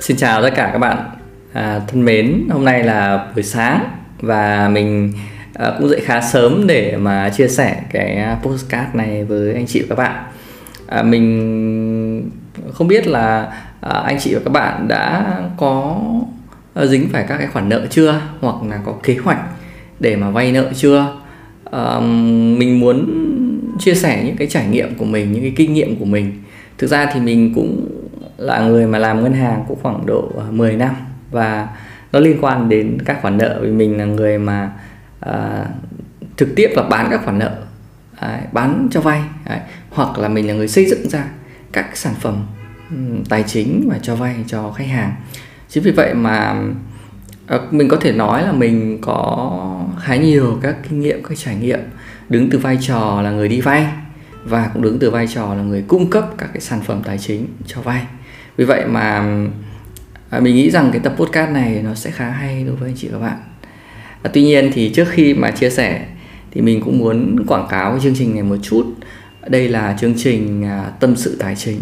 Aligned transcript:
Xin 0.00 0.16
chào 0.16 0.42
tất 0.42 0.50
cả 0.54 0.70
các 0.72 0.78
bạn 0.78 0.98
à, 1.52 1.80
thân 1.88 2.04
mến. 2.04 2.48
Hôm 2.50 2.64
nay 2.64 2.84
là 2.84 3.26
buổi 3.34 3.42
sáng 3.42 3.84
và 4.20 4.68
mình 4.68 5.12
à, 5.54 5.72
cũng 5.78 5.88
dậy 5.88 6.00
khá 6.04 6.20
sớm 6.20 6.66
để 6.66 6.96
mà 6.96 7.28
chia 7.28 7.48
sẻ 7.48 7.82
cái 7.92 8.36
postcard 8.42 8.94
này 8.94 9.24
với 9.24 9.54
anh 9.54 9.66
chị 9.66 9.80
và 9.80 9.86
các 9.88 10.02
bạn. 10.02 10.24
À, 10.86 11.02
mình 11.02 12.30
không 12.72 12.88
biết 12.88 13.06
là 13.06 13.52
à, 13.80 14.00
anh 14.00 14.18
chị 14.20 14.34
và 14.34 14.40
các 14.44 14.50
bạn 14.50 14.88
đã 14.88 15.34
có 15.56 16.00
à, 16.74 16.86
dính 16.86 17.08
phải 17.12 17.24
các 17.28 17.38
cái 17.38 17.46
khoản 17.46 17.68
nợ 17.68 17.86
chưa 17.90 18.20
hoặc 18.40 18.56
là 18.70 18.80
có 18.86 18.94
kế 19.02 19.16
hoạch 19.24 19.40
để 20.00 20.16
mà 20.16 20.30
vay 20.30 20.52
nợ 20.52 20.70
chưa. 20.74 21.16
À, 21.70 22.00
mình 22.58 22.80
muốn 22.80 23.06
chia 23.78 23.94
sẻ 23.94 24.22
những 24.24 24.36
cái 24.36 24.48
trải 24.48 24.66
nghiệm 24.66 24.94
của 24.94 25.04
mình, 25.04 25.32
những 25.32 25.42
cái 25.42 25.52
kinh 25.56 25.74
nghiệm 25.74 25.96
của 25.96 26.04
mình. 26.04 26.32
Thực 26.78 26.86
ra 26.86 27.06
thì 27.14 27.20
mình 27.20 27.52
cũng 27.54 27.86
là 28.40 28.60
người 28.60 28.86
mà 28.86 28.98
làm 28.98 29.22
ngân 29.22 29.32
hàng 29.32 29.64
cũng 29.68 29.78
khoảng 29.82 30.06
độ 30.06 30.30
ờ, 30.36 30.44
10 30.50 30.76
năm. 30.76 30.94
Và 31.30 31.68
nó 32.12 32.20
liên 32.20 32.38
quan 32.40 32.68
đến 32.68 32.98
các 33.04 33.18
khoản 33.22 33.38
nợ 33.38 33.58
vì 33.62 33.70
mình 33.70 33.98
là 33.98 34.04
người 34.04 34.38
mà 34.38 34.72
à, 35.20 35.64
trực 36.36 36.48
tiếp 36.56 36.70
là 36.76 36.82
bán 36.82 37.06
các 37.10 37.20
khoản 37.24 37.38
nợ 37.38 37.56
à, 38.16 38.40
bán 38.52 38.88
cho 38.90 39.00
vay 39.00 39.22
à, 39.44 39.60
hoặc 39.90 40.18
là 40.18 40.28
mình 40.28 40.46
là 40.46 40.54
người 40.54 40.68
xây 40.68 40.86
dựng 40.86 41.08
ra 41.08 41.24
các 41.72 41.96
sản 41.96 42.14
phẩm 42.20 42.46
um, 42.90 43.24
tài 43.24 43.44
chính 43.46 43.88
và 43.90 43.98
cho 44.02 44.16
vay 44.16 44.36
cho 44.46 44.72
khách 44.72 44.88
hàng. 44.88 45.12
Chính 45.68 45.82
vì 45.82 45.90
vậy 45.90 46.14
mà 46.14 46.62
à, 47.46 47.58
mình 47.70 47.88
có 47.88 47.96
thể 47.96 48.12
nói 48.12 48.42
là 48.42 48.52
mình 48.52 48.98
có 49.00 49.80
khá 50.00 50.16
nhiều 50.16 50.58
các 50.62 50.76
kinh 50.88 51.00
nghiệm 51.00 51.22
các 51.22 51.38
trải 51.38 51.54
nghiệm 51.54 51.80
đứng 52.28 52.50
từ 52.50 52.58
vai 52.58 52.78
trò 52.80 53.22
là 53.22 53.30
người 53.30 53.48
đi 53.48 53.60
vay 53.60 53.86
và 54.44 54.70
cũng 54.74 54.82
đứng 54.82 54.98
từ 54.98 55.10
vai 55.10 55.26
trò 55.26 55.54
là 55.54 55.62
người 55.62 55.84
cung 55.88 56.10
cấp 56.10 56.24
các 56.38 56.50
cái 56.52 56.60
sản 56.60 56.80
phẩm 56.80 57.02
tài 57.04 57.18
chính 57.18 57.46
cho 57.66 57.80
vay 57.80 58.06
vì 58.56 58.64
vậy 58.64 58.84
mà 58.86 59.36
à, 60.30 60.40
mình 60.40 60.54
nghĩ 60.54 60.70
rằng 60.70 60.90
cái 60.92 61.00
tập 61.00 61.14
podcast 61.16 61.50
này 61.50 61.82
nó 61.84 61.94
sẽ 61.94 62.10
khá 62.10 62.30
hay 62.30 62.64
đối 62.64 62.76
với 62.76 62.88
anh 62.88 62.96
chị 62.96 63.08
và 63.08 63.18
các 63.18 63.24
bạn. 63.24 63.38
À, 64.22 64.30
tuy 64.34 64.42
nhiên 64.42 64.70
thì 64.74 64.88
trước 64.88 65.08
khi 65.10 65.34
mà 65.34 65.50
chia 65.50 65.70
sẻ 65.70 66.06
thì 66.50 66.60
mình 66.60 66.80
cũng 66.84 66.98
muốn 66.98 67.46
quảng 67.46 67.66
cáo 67.70 67.90
cái 67.90 68.00
chương 68.00 68.14
trình 68.16 68.34
này 68.34 68.42
một 68.42 68.56
chút. 68.62 68.94
Đây 69.48 69.68
là 69.68 69.96
chương 70.00 70.14
trình 70.16 70.64
à, 70.64 70.92
tâm 71.00 71.16
sự 71.16 71.36
tài 71.38 71.56
chính. 71.56 71.80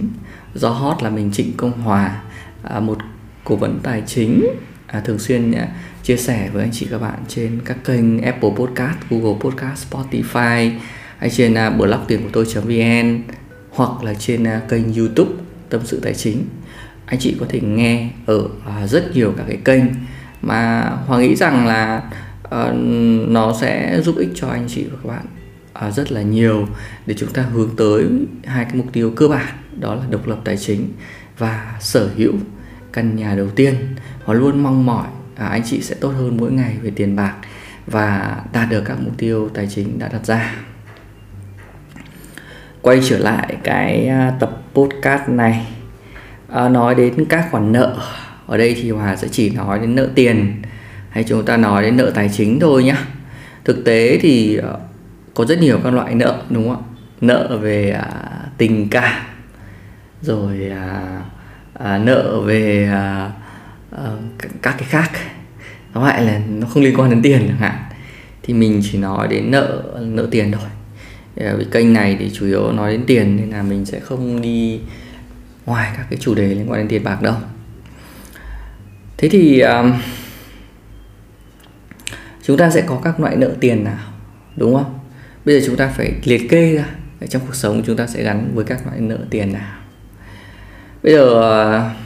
Do 0.55 0.69
hot 0.69 1.03
là 1.03 1.11
mình 1.11 1.31
Trịnh 1.33 1.53
Công 1.57 1.73
Hòa 1.73 2.21
à, 2.63 2.81
một 2.81 2.99
cố 3.45 3.57
vấn 3.57 3.81
tài 3.83 4.03
chính 4.07 4.47
à, 4.87 5.01
thường 5.01 5.19
xuyên 5.19 5.53
à, 5.53 5.69
chia 6.03 6.17
sẻ 6.17 6.51
với 6.53 6.63
anh 6.63 6.73
chị 6.73 6.87
các 6.91 6.99
bạn 6.99 7.19
trên 7.29 7.61
các 7.65 7.77
kênh 7.85 8.23
Apple 8.23 8.51
Podcast, 8.57 8.99
Google 9.11 9.39
Podcast, 9.41 9.87
Spotify 9.93 10.71
hay 11.19 11.31
trên 11.31 11.55
à, 11.55 11.71
blog 11.71 12.01
tiền 12.09 12.23
của 12.23 12.29
tôi.vn 12.33 13.23
hoặc 13.71 14.05
là 14.05 14.15
trên 14.15 14.45
à, 14.45 14.61
kênh 14.69 14.95
YouTube 14.95 15.31
tâm 15.69 15.81
sự 15.85 16.01
tài 16.01 16.15
chính 16.15 16.45
anh 17.09 17.19
chị 17.21 17.37
có 17.41 17.47
thể 17.49 17.61
nghe 17.61 18.11
ở 18.27 18.49
à, 18.67 18.87
rất 18.87 19.11
nhiều 19.15 19.35
các 19.37 19.45
cái 19.49 19.59
kênh. 19.65 19.85
Mà 20.43 20.91
hoàng 21.07 21.21
nghĩ 21.21 21.37
rằng 21.37 21.67
là 21.67 22.03
uh, 22.45 22.75
nó 23.29 23.55
sẽ 23.61 24.01
giúp 24.03 24.17
ích 24.17 24.29
cho 24.35 24.49
anh 24.49 24.65
chị 24.69 24.87
và 24.91 24.99
các 25.03 25.09
bạn 25.09 25.27
uh, 25.89 25.95
rất 25.95 26.13
là 26.13 26.23
nhiều 26.23 26.67
để 27.07 27.15
chúng 27.19 27.33
ta 27.33 27.43
hướng 27.43 27.77
tới 27.77 28.07
hai 28.45 28.65
cái 28.65 28.75
mục 28.75 28.87
tiêu 28.93 29.13
cơ 29.17 29.29
bản 29.29 29.55
đó 29.81 29.95
là 29.95 30.03
độc 30.11 30.27
lập 30.27 30.39
tài 30.45 30.57
chính 30.57 30.93
và 31.39 31.77
sở 31.81 32.11
hữu 32.17 32.33
căn 32.93 33.17
nhà 33.17 33.35
đầu 33.35 33.49
tiên. 33.51 33.75
Họ 34.25 34.35
luôn 34.35 34.63
mong 34.63 34.87
mỏi 34.87 35.07
uh, 35.33 35.39
anh 35.39 35.63
chị 35.65 35.81
sẽ 35.81 35.95
tốt 36.01 36.09
hơn 36.09 36.37
mỗi 36.37 36.53
ngày 36.53 36.77
về 36.83 36.91
tiền 36.97 37.17
bạc 37.17 37.35
và 37.87 38.37
đạt 38.53 38.71
được 38.71 38.83
các 38.85 39.01
mục 39.01 39.19
tiêu 39.19 39.51
tài 39.55 39.67
chính 39.67 39.99
đã 39.99 40.09
đặt 40.09 40.27
ra. 40.27 40.55
Quay 42.83 43.01
trở 43.09 43.19
lại 43.19 43.57
cái 43.65 44.11
tập 44.41 44.63
podcast 44.75 45.29
này 45.29 45.67
à, 46.53 46.69
nói 46.69 46.95
đến 46.95 47.25
các 47.29 47.49
khoản 47.51 47.73
nợ 47.73 47.97
ở 48.47 48.57
đây 48.57 48.77
thì 48.83 48.91
hòa 48.91 49.17
sẽ 49.17 49.29
chỉ 49.29 49.51
nói 49.51 49.79
đến 49.79 49.95
nợ 49.95 50.09
tiền 50.15 50.63
hay 51.11 51.25
chúng 51.25 51.45
ta 51.45 51.57
nói 51.57 51.83
đến 51.83 51.97
nợ 51.97 52.11
tài 52.15 52.31
chính 52.37 52.61
thôi 52.61 52.85
nhé 52.85 52.97
thực 53.65 53.85
tế 53.85 54.19
thì 54.19 54.57
ờ, 54.57 54.79
có 55.35 55.45
rất 55.45 55.61
nhiều 55.61 55.81
các 55.85 55.91
loại 55.91 56.15
nợ 56.15 56.43
đúng 56.51 56.69
không 56.69 56.77
ạ? 56.77 56.87
Nợ 57.21 57.59
về 57.63 57.91
à, 57.91 58.11
tình 58.59 58.89
cảm 58.89 59.23
rồi 60.23 60.71
à, 60.71 61.21
à, 61.75 61.99
nợ 61.99 62.41
về 62.41 62.89
à, 62.93 63.33
à, 63.91 64.05
các 64.63 64.75
cái 64.79 64.89
khác. 64.89 65.11
Nó 65.95 66.09
lại 66.09 66.25
là 66.25 66.41
nó 66.49 66.67
không 66.67 66.83
liên 66.83 66.97
quan 66.97 67.11
đến 67.11 67.23
tiền 67.23 67.45
chẳng 67.49 67.57
hạn. 67.57 67.75
Thì 68.43 68.55
mình 68.55 68.81
chỉ 68.85 68.99
nói 68.99 69.29
đến 69.29 69.51
nợ 69.51 69.83
nợ 70.01 70.29
tiền 70.31 70.53
thôi. 70.53 70.69
Ờ, 71.37 71.57
vì 71.57 71.65
kênh 71.71 71.93
này 71.93 72.17
thì 72.21 72.31
chủ 72.35 72.47
yếu 72.47 72.73
nói 72.73 72.93
đến 72.93 73.05
tiền 73.07 73.37
nên 73.37 73.51
là 73.51 73.63
mình 73.63 73.85
sẽ 73.85 74.01
không 74.01 74.41
đi 74.41 74.81
ngoài 75.69 75.93
các 75.97 76.07
cái 76.11 76.19
chủ 76.21 76.35
đề 76.35 76.49
liên 76.49 76.71
quan 76.71 76.81
đến 76.81 76.89
tiền 76.89 77.05
bạc 77.05 77.23
đâu. 77.23 77.35
Thế 79.17 79.29
thì 79.29 79.61
um, 79.61 79.93
chúng 82.43 82.57
ta 82.57 82.71
sẽ 82.71 82.81
có 82.81 83.01
các 83.05 83.21
loại 83.21 83.37
nợ 83.37 83.51
tiền 83.61 83.85
nào 83.85 83.99
đúng 84.57 84.75
không? 84.75 84.99
Bây 85.45 85.61
giờ 85.61 85.67
chúng 85.67 85.77
ta 85.77 85.89
phải 85.89 86.13
liệt 86.25 86.51
kê 86.51 86.75
ra 86.75 86.85
trong 87.29 87.43
cuộc 87.47 87.55
sống 87.55 87.83
chúng 87.87 87.97
ta 87.97 88.07
sẽ 88.07 88.23
gắn 88.23 88.51
với 88.55 88.65
các 88.65 88.87
loại 88.87 89.01
nợ 89.01 89.19
tiền 89.31 89.53
nào. 89.53 89.79
Bây 91.03 91.13
giờ 91.13 91.25
uh, 91.25 91.97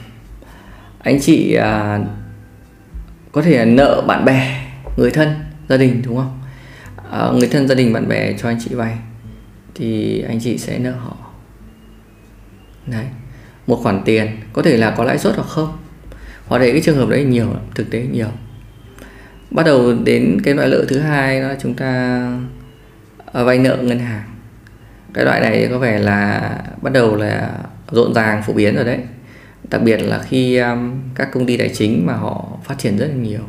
anh 0.99 1.19
chị 1.21 1.57
uh, 1.57 2.07
có 3.31 3.41
thể 3.41 3.65
nợ 3.65 4.03
bạn 4.07 4.25
bè 4.25 4.65
người 4.97 5.11
thân 5.11 5.35
gia 5.69 5.77
đình 5.77 6.01
đúng 6.05 6.17
không? 6.17 6.39
À, 7.11 7.29
người 7.33 7.47
thân 7.47 7.67
gia 7.67 7.75
đình 7.75 7.93
bạn 7.93 8.07
bè 8.07 8.33
cho 8.33 8.49
anh 8.49 8.57
chị 8.65 8.75
vay 8.75 8.97
thì 9.75 10.21
anh 10.21 10.39
chị 10.39 10.57
sẽ 10.57 10.79
nợ 10.79 10.91
họ. 10.91 11.17
Đấy 12.87 13.05
một 13.67 13.79
khoản 13.83 14.01
tiền 14.05 14.27
có 14.53 14.61
thể 14.61 14.77
là 14.77 14.93
có 14.97 15.03
lãi 15.03 15.17
suất 15.17 15.35
hoặc 15.35 15.47
không? 15.47 15.77
Hoặc 16.47 16.59
đấy 16.59 16.71
cái 16.71 16.81
trường 16.81 16.97
hợp 16.97 17.09
đấy 17.09 17.23
nhiều 17.23 17.47
thực 17.75 17.89
tế 17.89 18.05
nhiều. 18.11 18.29
Bắt 19.51 19.63
đầu 19.65 19.93
đến 20.03 20.37
cái 20.43 20.53
loại 20.53 20.69
nợ 20.69 20.85
thứ 20.87 20.99
hai 20.99 21.41
đó 21.41 21.53
chúng 21.61 21.73
ta 21.73 22.21
à, 23.33 23.43
vay 23.43 23.57
nợ 23.59 23.77
ngân 23.81 23.99
hàng. 23.99 24.23
Cái 25.13 25.25
loại 25.25 25.41
này 25.41 25.67
có 25.69 25.79
vẻ 25.79 25.99
là 25.99 26.51
bắt 26.81 26.93
đầu 26.93 27.15
là 27.15 27.51
rộn 27.91 28.13
ràng 28.13 28.43
phổ 28.43 28.53
biến 28.53 28.75
rồi 28.75 28.85
đấy. 28.85 28.99
Đặc 29.69 29.81
biệt 29.83 29.97
là 29.97 30.19
khi 30.19 30.57
um, 30.57 31.01
các 31.15 31.29
công 31.33 31.45
ty 31.45 31.57
tài 31.57 31.69
chính 31.69 32.05
mà 32.05 32.13
họ 32.13 32.57
phát 32.63 32.75
triển 32.77 32.97
rất 32.97 33.07
là 33.07 33.15
nhiều. 33.15 33.41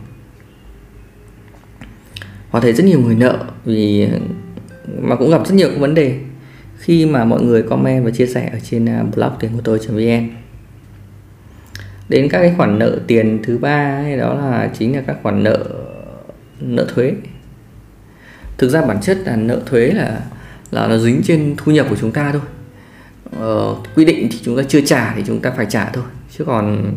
Họ 2.51 2.61
thấy 2.61 2.73
rất 2.73 2.85
nhiều 2.85 3.01
người 3.01 3.15
nợ 3.15 3.45
vì 3.65 4.09
mà 5.01 5.17
cũng 5.17 5.31
gặp 5.31 5.47
rất 5.47 5.55
nhiều 5.55 5.71
vấn 5.79 5.95
đề 5.95 6.19
khi 6.79 7.07
mà 7.07 7.25
mọi 7.25 7.43
người 7.43 7.63
comment 7.63 8.05
và 8.05 8.11
chia 8.11 8.27
sẻ 8.27 8.49
ở 8.53 8.59
trên 8.71 8.89
à, 8.89 9.03
blog 9.15 9.31
tiền 9.41 9.51
của 9.55 9.61
tôi.vn 9.65 10.29
đến 12.09 12.29
các 12.29 12.41
cái 12.41 12.55
khoản 12.57 12.79
nợ 12.79 12.99
tiền 13.07 13.43
thứ 13.45 13.59
ba 13.59 14.05
đó 14.19 14.35
là 14.35 14.71
chính 14.79 14.97
là 14.97 15.03
các 15.07 15.17
khoản 15.23 15.43
nợ 15.43 15.65
nợ 16.61 16.87
thuế. 16.95 17.15
Thực 18.59 18.69
ra 18.69 18.83
bản 18.83 19.01
chất 19.01 19.19
là 19.25 19.37
nợ 19.37 19.63
thuế 19.67 19.87
là 19.91 20.21
là 20.71 20.87
nó 20.87 20.99
dính 20.99 21.23
trên 21.25 21.55
thu 21.57 21.73
nhập 21.73 21.87
của 21.91 21.97
chúng 22.01 22.13
ta 22.13 22.33
thôi. 22.33 22.43
Ờ, 23.39 23.77
quy 23.95 24.05
định 24.05 24.29
thì 24.33 24.39
chúng 24.43 24.57
ta 24.57 24.63
chưa 24.69 24.81
trả 24.81 25.15
thì 25.15 25.23
chúng 25.27 25.41
ta 25.41 25.51
phải 25.51 25.67
trả 25.67 25.91
thôi. 25.91 26.05
Chứ 26.39 26.45
còn 26.45 26.95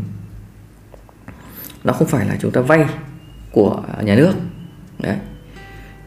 nó 1.83 1.93
không 1.93 2.07
phải 2.07 2.25
là 2.25 2.37
chúng 2.41 2.51
ta 2.51 2.61
vay 2.61 2.85
của 3.51 3.83
nhà 4.01 4.15
nước. 4.15 4.33
Đấy 4.99 5.15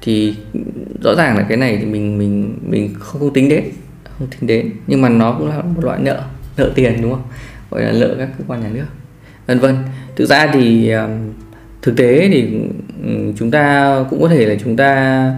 thì 0.00 0.34
rõ 1.04 1.14
ràng 1.14 1.36
là 1.36 1.46
cái 1.48 1.56
này 1.56 1.76
thì 1.76 1.84
mình 1.84 2.18
mình 2.18 2.58
mình 2.62 2.94
không, 2.98 3.20
không 3.20 3.32
tính 3.32 3.48
đến 3.48 3.64
không 4.18 4.28
tính 4.28 4.46
đến. 4.46 4.70
Nhưng 4.86 5.02
mà 5.02 5.08
nó 5.08 5.32
cũng 5.32 5.48
là 5.48 5.62
một 5.62 5.84
loại 5.84 5.98
nợ 6.02 6.22
nợ 6.56 6.72
tiền 6.74 7.02
đúng 7.02 7.10
không? 7.10 7.22
Gọi 7.70 7.82
là 7.82 7.92
nợ 7.92 8.14
các 8.18 8.28
cơ 8.38 8.44
quan 8.46 8.60
nhà 8.60 8.68
nước 8.72 8.86
vân 9.46 9.58
vân. 9.58 9.76
Thực 10.16 10.26
ra 10.26 10.50
thì 10.52 10.92
thực 11.82 11.96
tế 11.96 12.28
thì 12.32 12.60
chúng 13.38 13.50
ta 13.50 13.96
cũng 14.10 14.22
có 14.22 14.28
thể 14.28 14.46
là 14.46 14.54
chúng 14.64 14.76
ta 14.76 15.32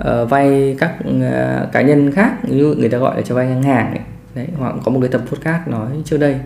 uh, 0.00 0.30
vay 0.30 0.76
các 0.78 0.94
uh, 1.08 1.72
cá 1.72 1.82
nhân 1.82 2.12
khác. 2.12 2.32
Như 2.48 2.74
người 2.78 2.88
ta 2.88 2.98
gọi 2.98 3.16
là 3.16 3.22
cho 3.22 3.34
vay 3.34 3.46
ngân 3.46 3.62
hàng 3.62 3.90
ấy. 3.90 4.00
đấy 4.34 4.46
hoặc 4.56 4.74
có 4.84 4.92
một 4.92 5.00
cái 5.00 5.08
tập 5.08 5.22
podcast 5.26 5.68
nói 5.68 5.88
trước 6.04 6.16
đây. 6.16 6.36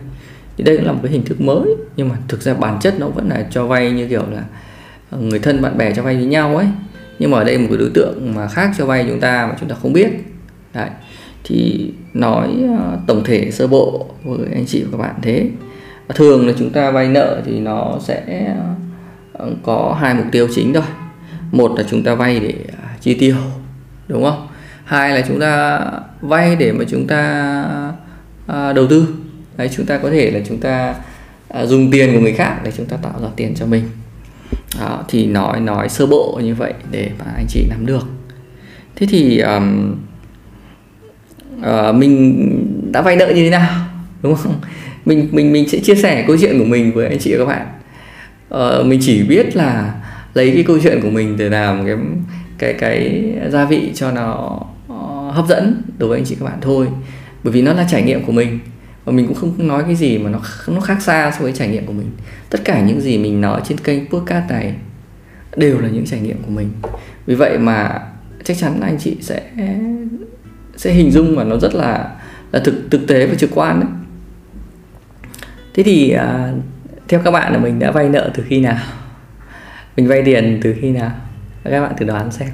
Thì 0.57 0.65
đây 0.65 0.77
cũng 0.77 0.87
là 0.87 0.93
một 0.93 1.01
cái 1.03 1.13
hình 1.13 1.25
thức 1.25 1.41
mới 1.41 1.67
nhưng 1.97 2.09
mà 2.09 2.17
thực 2.29 2.43
ra 2.43 2.55
bản 2.55 2.79
chất 2.81 2.95
nó 2.99 3.09
vẫn 3.09 3.29
là 3.29 3.47
cho 3.51 3.67
vay 3.67 3.91
như 3.91 4.09
kiểu 4.09 4.23
là 4.31 4.45
người 5.19 5.39
thân 5.39 5.63
bạn 5.63 5.79
bè 5.79 5.95
cho 5.95 6.03
vay 6.03 6.17
với 6.17 6.27
nhau 6.27 6.57
ấy 6.57 6.67
nhưng 7.23 7.31
mà 7.31 7.39
ở 7.39 7.45
đây 7.45 7.59
một 7.59 7.67
cái 7.69 7.79
đối 7.79 7.91
tượng 7.95 8.35
mà 8.35 8.49
khác 8.49 8.71
cho 8.79 8.87
vay 8.87 9.05
chúng 9.09 9.21
ta 9.21 9.47
mà 9.47 9.55
chúng 9.61 9.69
ta 9.69 9.75
không 9.83 9.93
biết. 9.93 10.09
Đấy. 10.75 10.89
thì 11.45 11.91
nói 12.15 12.49
ờ, 12.79 12.99
tổng 13.07 13.25
thể 13.25 13.51
sơ 13.51 13.67
bộ 13.67 14.07
với 14.25 14.47
anh 14.55 14.67
chị 14.67 14.83
và 14.83 14.89
các 14.93 14.99
bạn 14.99 15.15
thế. 15.23 15.47
Thường 16.15 16.47
là 16.47 16.53
chúng 16.59 16.71
ta 16.71 16.91
vay 16.91 17.09
nợ 17.09 17.43
thì 17.47 17.61
nó 17.61 17.99
sẽ 18.01 18.55
ờ, 19.33 19.51
có 19.63 19.97
hai 20.01 20.15
mục 20.15 20.27
tiêu 20.33 20.49
chính 20.55 20.75
thôi. 20.75 20.83
Một 21.53 21.73
là 21.77 21.85
chúng 21.91 22.03
ta 22.03 22.15
vay 22.15 22.41
để 22.41 22.55
à, 22.83 22.97
chi 23.01 23.15
tiêu, 23.15 23.37
đúng 24.09 24.25
không? 24.25 24.49
Hai 24.85 25.11
là 25.11 25.25
chúng 25.29 25.41
ta 25.41 25.81
vay 26.21 26.57
để 26.57 26.73
mà 26.73 26.85
chúng 26.89 27.07
ta 27.07 27.65
ờ, 28.47 28.73
đầu 28.73 28.87
tư. 28.87 29.07
Đấy, 29.57 29.71
chúng 29.77 29.87
ta 29.87 29.99
có 29.99 30.11
thể 30.11 30.31
là 30.31 30.41
chúng 30.49 30.59
ta 30.59 30.95
dùng 31.65 31.91
tiền 31.91 32.15
của 32.15 32.21
người 32.21 32.33
khác 32.33 32.61
để 32.65 32.73
chúng 32.77 32.87
ta 32.87 32.97
tạo 32.97 33.15
ra 33.23 33.29
tiền 33.37 33.55
cho 33.55 33.67
mình 33.67 33.83
đó, 34.81 35.05
thì 35.09 35.27
nói 35.27 35.61
nói 35.61 35.89
sơ 35.89 36.07
bộ 36.07 36.41
như 36.43 36.55
vậy 36.55 36.75
để 36.91 37.11
mà 37.19 37.25
anh 37.37 37.47
chị 37.49 37.67
nắm 37.71 37.87
được. 37.87 38.07
Thế 38.97 39.07
thì 39.11 39.39
um, 39.39 39.95
uh, 41.61 41.95
mình 41.95 42.93
đã 42.93 43.03
vay 43.03 43.17
nợ 43.17 43.27
như 43.27 43.43
thế 43.43 43.51
nào? 43.51 43.71
Đúng 44.23 44.35
không? 44.35 44.61
Mình 45.05 45.29
mình 45.33 45.53
mình 45.53 45.69
sẽ 45.69 45.79
chia 45.79 45.95
sẻ 45.95 46.25
câu 46.27 46.37
chuyện 46.41 46.59
của 46.59 46.65
mình 46.65 46.93
với 46.93 47.09
anh 47.09 47.19
chị 47.19 47.35
và 47.37 47.39
các 47.39 47.45
bạn. 47.45 47.67
Uh, 48.81 48.87
mình 48.87 49.01
chỉ 49.03 49.23
biết 49.23 49.57
là 49.57 49.95
lấy 50.35 50.51
cái 50.55 50.63
câu 50.63 50.79
chuyện 50.83 51.01
của 51.03 51.11
mình 51.11 51.37
để 51.37 51.49
làm 51.49 51.87
cái 51.87 51.97
cái 52.59 52.75
cái 52.75 53.33
gia 53.51 53.65
vị 53.65 53.91
cho 53.95 54.13
nó 54.13 54.61
uh, 54.93 55.35
hấp 55.35 55.47
dẫn 55.49 55.83
đối 55.99 56.09
với 56.09 56.19
anh 56.19 56.25
chị 56.25 56.37
các 56.41 56.45
bạn 56.45 56.59
thôi. 56.61 56.87
Bởi 57.45 57.53
vì 57.53 57.63
nó 57.63 57.73
là 57.73 57.87
trải 57.91 58.03
nghiệm 58.03 58.25
của 58.25 58.33
mình 58.33 58.59
và 59.05 59.13
mình 59.13 59.27
cũng 59.27 59.37
không 59.37 59.69
nói 59.69 59.83
cái 59.87 59.95
gì 59.95 60.19
mà 60.19 60.31
nó 60.31 60.41
nó 60.69 60.81
khác 60.81 61.03
xa 61.03 61.33
so 61.39 61.43
với 61.43 61.53
trải 61.53 61.69
nghiệm 61.69 61.87
của 61.87 61.93
mình. 61.93 62.11
Tất 62.51 62.61
cả 62.65 62.83
những 62.83 63.01
gì 63.01 63.19
mình 63.19 63.41
nói 63.41 63.61
trên 63.65 63.79
kênh 63.79 64.07
podcast 64.07 64.51
này 64.51 64.75
đều 65.57 65.81
là 65.81 65.89
những 65.89 66.07
trải 66.07 66.21
nghiệm 66.21 66.43
của 66.43 66.51
mình. 66.51 66.71
Vì 67.27 67.35
vậy 67.35 67.59
mà 67.59 68.01
chắc 68.45 68.57
chắn 68.57 68.81
là 68.81 68.87
anh 68.87 68.99
chị 68.99 69.17
sẽ 69.21 69.43
sẽ 70.77 70.93
hình 70.93 71.11
dung 71.11 71.37
mà 71.37 71.45
nó 71.45 71.57
rất 71.57 71.75
là 71.75 72.17
là 72.53 72.61
thực 72.65 72.75
thực 72.91 73.07
tế 73.09 73.27
và 73.27 73.35
trực 73.35 73.51
quan 73.55 73.81
đấy. 73.81 73.91
Thế 75.75 75.83
thì 75.83 76.11
à, 76.11 76.53
theo 77.09 77.21
các 77.25 77.31
bạn 77.31 77.53
là 77.53 77.59
mình 77.59 77.79
đã 77.79 77.91
vay 77.91 78.09
nợ 78.09 78.31
từ 78.35 78.45
khi 78.49 78.61
nào? 78.61 78.79
Mình 79.97 80.09
vay 80.09 80.23
tiền 80.25 80.61
từ 80.63 80.75
khi 80.81 80.91
nào? 80.91 81.11
Các 81.65 81.81
bạn 81.81 81.97
thử 81.99 82.07
đoán 82.07 82.33
xem. 82.33 82.49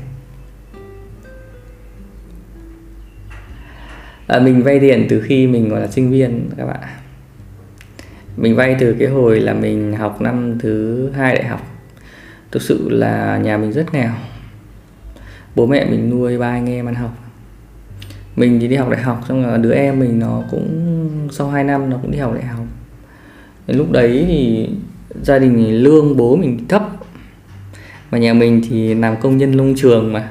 À, 4.28 4.38
mình 4.38 4.62
vay 4.62 4.80
tiền 4.80 5.06
từ 5.08 5.20
khi 5.20 5.46
mình 5.46 5.70
còn 5.70 5.80
là 5.80 5.86
sinh 5.86 6.10
viên 6.10 6.50
các 6.56 6.66
bạn 6.66 6.80
mình 8.38 8.56
vay 8.56 8.76
từ 8.78 8.96
cái 8.98 9.08
hồi 9.08 9.40
là 9.40 9.54
mình 9.54 9.92
học 9.92 10.20
năm 10.20 10.58
thứ 10.58 11.10
hai 11.10 11.34
đại 11.34 11.44
học. 11.44 11.66
Thực 12.50 12.62
sự 12.62 12.88
là 12.90 13.38
nhà 13.38 13.56
mình 13.56 13.72
rất 13.72 13.94
nghèo. 13.94 14.10
Bố 15.54 15.66
mẹ 15.66 15.84
mình 15.90 16.10
nuôi 16.10 16.38
ba 16.38 16.48
anh 16.50 16.70
em 16.70 16.86
ăn 16.86 16.94
học. 16.94 17.18
Mình 18.36 18.60
thì 18.60 18.68
đi 18.68 18.76
học 18.76 18.90
đại 18.90 19.02
học 19.02 19.24
xong 19.28 19.42
rồi 19.42 19.58
đứa 19.58 19.72
em 19.72 20.00
mình 20.00 20.18
nó 20.18 20.42
cũng 20.50 21.28
sau 21.32 21.48
2 21.50 21.64
năm 21.64 21.90
nó 21.90 21.96
cũng 22.02 22.10
đi 22.10 22.18
học 22.18 22.34
đại 22.34 22.44
học. 22.44 22.66
Lúc 23.66 23.92
đấy 23.92 24.24
thì 24.28 24.68
gia 25.22 25.38
đình 25.38 25.82
lương 25.82 26.16
bố 26.16 26.36
mình 26.36 26.68
thấp. 26.68 26.82
Mà 28.10 28.18
nhà 28.18 28.34
mình 28.34 28.62
thì 28.68 28.94
làm 28.94 29.16
công 29.16 29.36
nhân 29.36 29.56
nông 29.56 29.74
trường 29.76 30.12
mà 30.12 30.30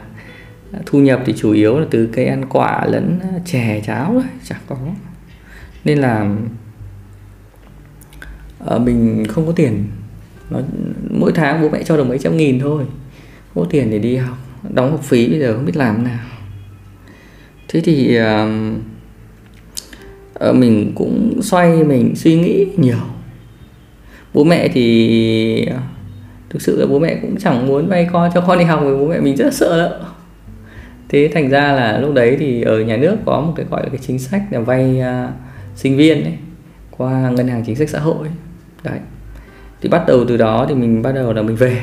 thu 0.85 1.00
nhập 1.00 1.21
thì 1.25 1.33
chủ 1.38 1.51
yếu 1.51 1.79
là 1.79 1.85
từ 1.91 2.09
cây 2.13 2.25
ăn 2.25 2.45
quả 2.50 2.85
lẫn 2.85 3.19
à, 3.21 3.39
chè 3.45 3.81
cháo 3.85 4.12
thôi 4.13 4.24
chẳng 4.44 4.62
có. 4.68 4.77
Nên 5.85 5.97
là 5.97 6.35
uh, 8.75 8.81
mình 8.81 9.25
không 9.29 9.45
có 9.45 9.51
tiền. 9.51 9.88
Nó 10.50 10.59
mỗi 11.09 11.31
tháng 11.35 11.62
bố 11.62 11.69
mẹ 11.69 11.83
cho 11.83 11.97
được 11.97 12.07
mấy 12.07 12.19
trăm 12.19 12.38
nghìn 12.38 12.59
thôi. 12.59 12.85
Không 13.53 13.63
có 13.63 13.69
tiền 13.69 13.91
để 13.91 14.00
đi 14.00 14.15
học. 14.15 14.38
Đóng 14.74 14.91
học 14.91 15.03
phí 15.03 15.27
bây 15.27 15.39
giờ 15.39 15.53
không 15.53 15.65
biết 15.65 15.77
làm 15.77 16.03
nào. 16.03 16.19
Thế 17.68 17.81
thì 17.81 18.19
uh, 20.50 20.56
mình 20.56 20.91
cũng 20.95 21.41
xoay 21.41 21.83
mình 21.83 22.15
suy 22.15 22.35
nghĩ 22.39 22.68
nhiều. 22.77 23.00
Bố 24.33 24.44
mẹ 24.44 24.68
thì 24.68 25.69
thực 26.50 26.62
sự 26.62 26.79
là 26.79 26.85
bố 26.85 27.00
mẹ 27.00 27.19
cũng 27.21 27.38
chẳng 27.38 27.68
muốn 27.68 27.88
vay 27.88 28.09
con 28.12 28.31
cho 28.33 28.41
con 28.41 28.59
đi 28.59 28.65
học 28.65 28.79
vì 28.83 28.91
bố 28.91 29.07
mẹ 29.07 29.19
mình 29.19 29.35
rất 29.35 29.53
sợ. 29.53 29.89
đó 29.89 30.07
thế 31.09 31.31
thành 31.33 31.50
ra 31.50 31.74
là 31.74 31.98
lúc 31.98 32.13
đấy 32.13 32.38
thì 32.39 32.62
ở 32.62 32.81
nhà 32.81 32.98
nước 32.98 33.18
có 33.25 33.42
một 33.42 33.54
cái 33.56 33.65
gọi 33.69 33.83
là 33.83 33.89
cái 33.89 34.00
chính 34.01 34.19
sách 34.19 34.42
là 34.51 34.59
vay 34.59 35.01
uh, 35.01 35.30
sinh 35.75 35.98
viên 35.98 36.24
ấy, 36.24 36.38
qua 36.92 37.30
ngân 37.30 37.48
hàng 37.48 37.63
chính 37.65 37.75
sách 37.75 37.89
xã 37.89 38.00
hội. 38.00 38.27
Đấy. 38.83 39.00
Thì 39.81 39.89
bắt 39.89 40.04
đầu 40.07 40.25
từ 40.27 40.38
đó 40.38 40.65
thì 40.69 40.75
mình 40.75 41.01
bắt 41.01 41.12
đầu 41.12 41.33
là 41.33 41.42
mình 41.42 41.56
về 41.56 41.81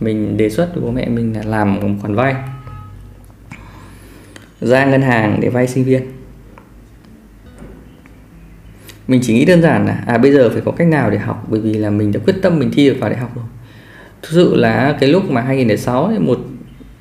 mình 0.00 0.36
đề 0.36 0.50
xuất 0.50 0.74
với 0.74 0.82
bố 0.84 0.90
mẹ 0.90 1.08
mình 1.08 1.36
là 1.36 1.42
làm 1.42 1.74
một 1.74 1.88
khoản 2.00 2.14
vay 2.14 2.34
ra 4.60 4.84
ngân 4.84 5.02
hàng 5.02 5.38
để 5.40 5.48
vay 5.48 5.66
sinh 5.66 5.84
viên. 5.84 6.02
Mình 9.08 9.20
chỉ 9.24 9.34
nghĩ 9.34 9.44
đơn 9.44 9.62
giản 9.62 9.86
là 9.86 10.02
à 10.06 10.18
bây 10.18 10.32
giờ 10.32 10.50
phải 10.50 10.62
có 10.64 10.72
cách 10.72 10.88
nào 10.88 11.10
để 11.10 11.18
học 11.18 11.46
bởi 11.48 11.60
vì 11.60 11.74
là 11.74 11.90
mình 11.90 12.12
đã 12.12 12.20
quyết 12.24 12.36
tâm 12.42 12.58
mình 12.58 12.70
thi 12.74 12.88
được 12.88 12.96
vào 13.00 13.10
đại 13.10 13.18
học 13.18 13.36
rồi. 13.36 13.44
Thực 14.22 14.30
sự 14.32 14.56
là 14.56 14.96
cái 15.00 15.08
lúc 15.08 15.30
mà 15.30 15.40
2006 15.40 16.04
ấy, 16.04 16.18
một 16.18 16.38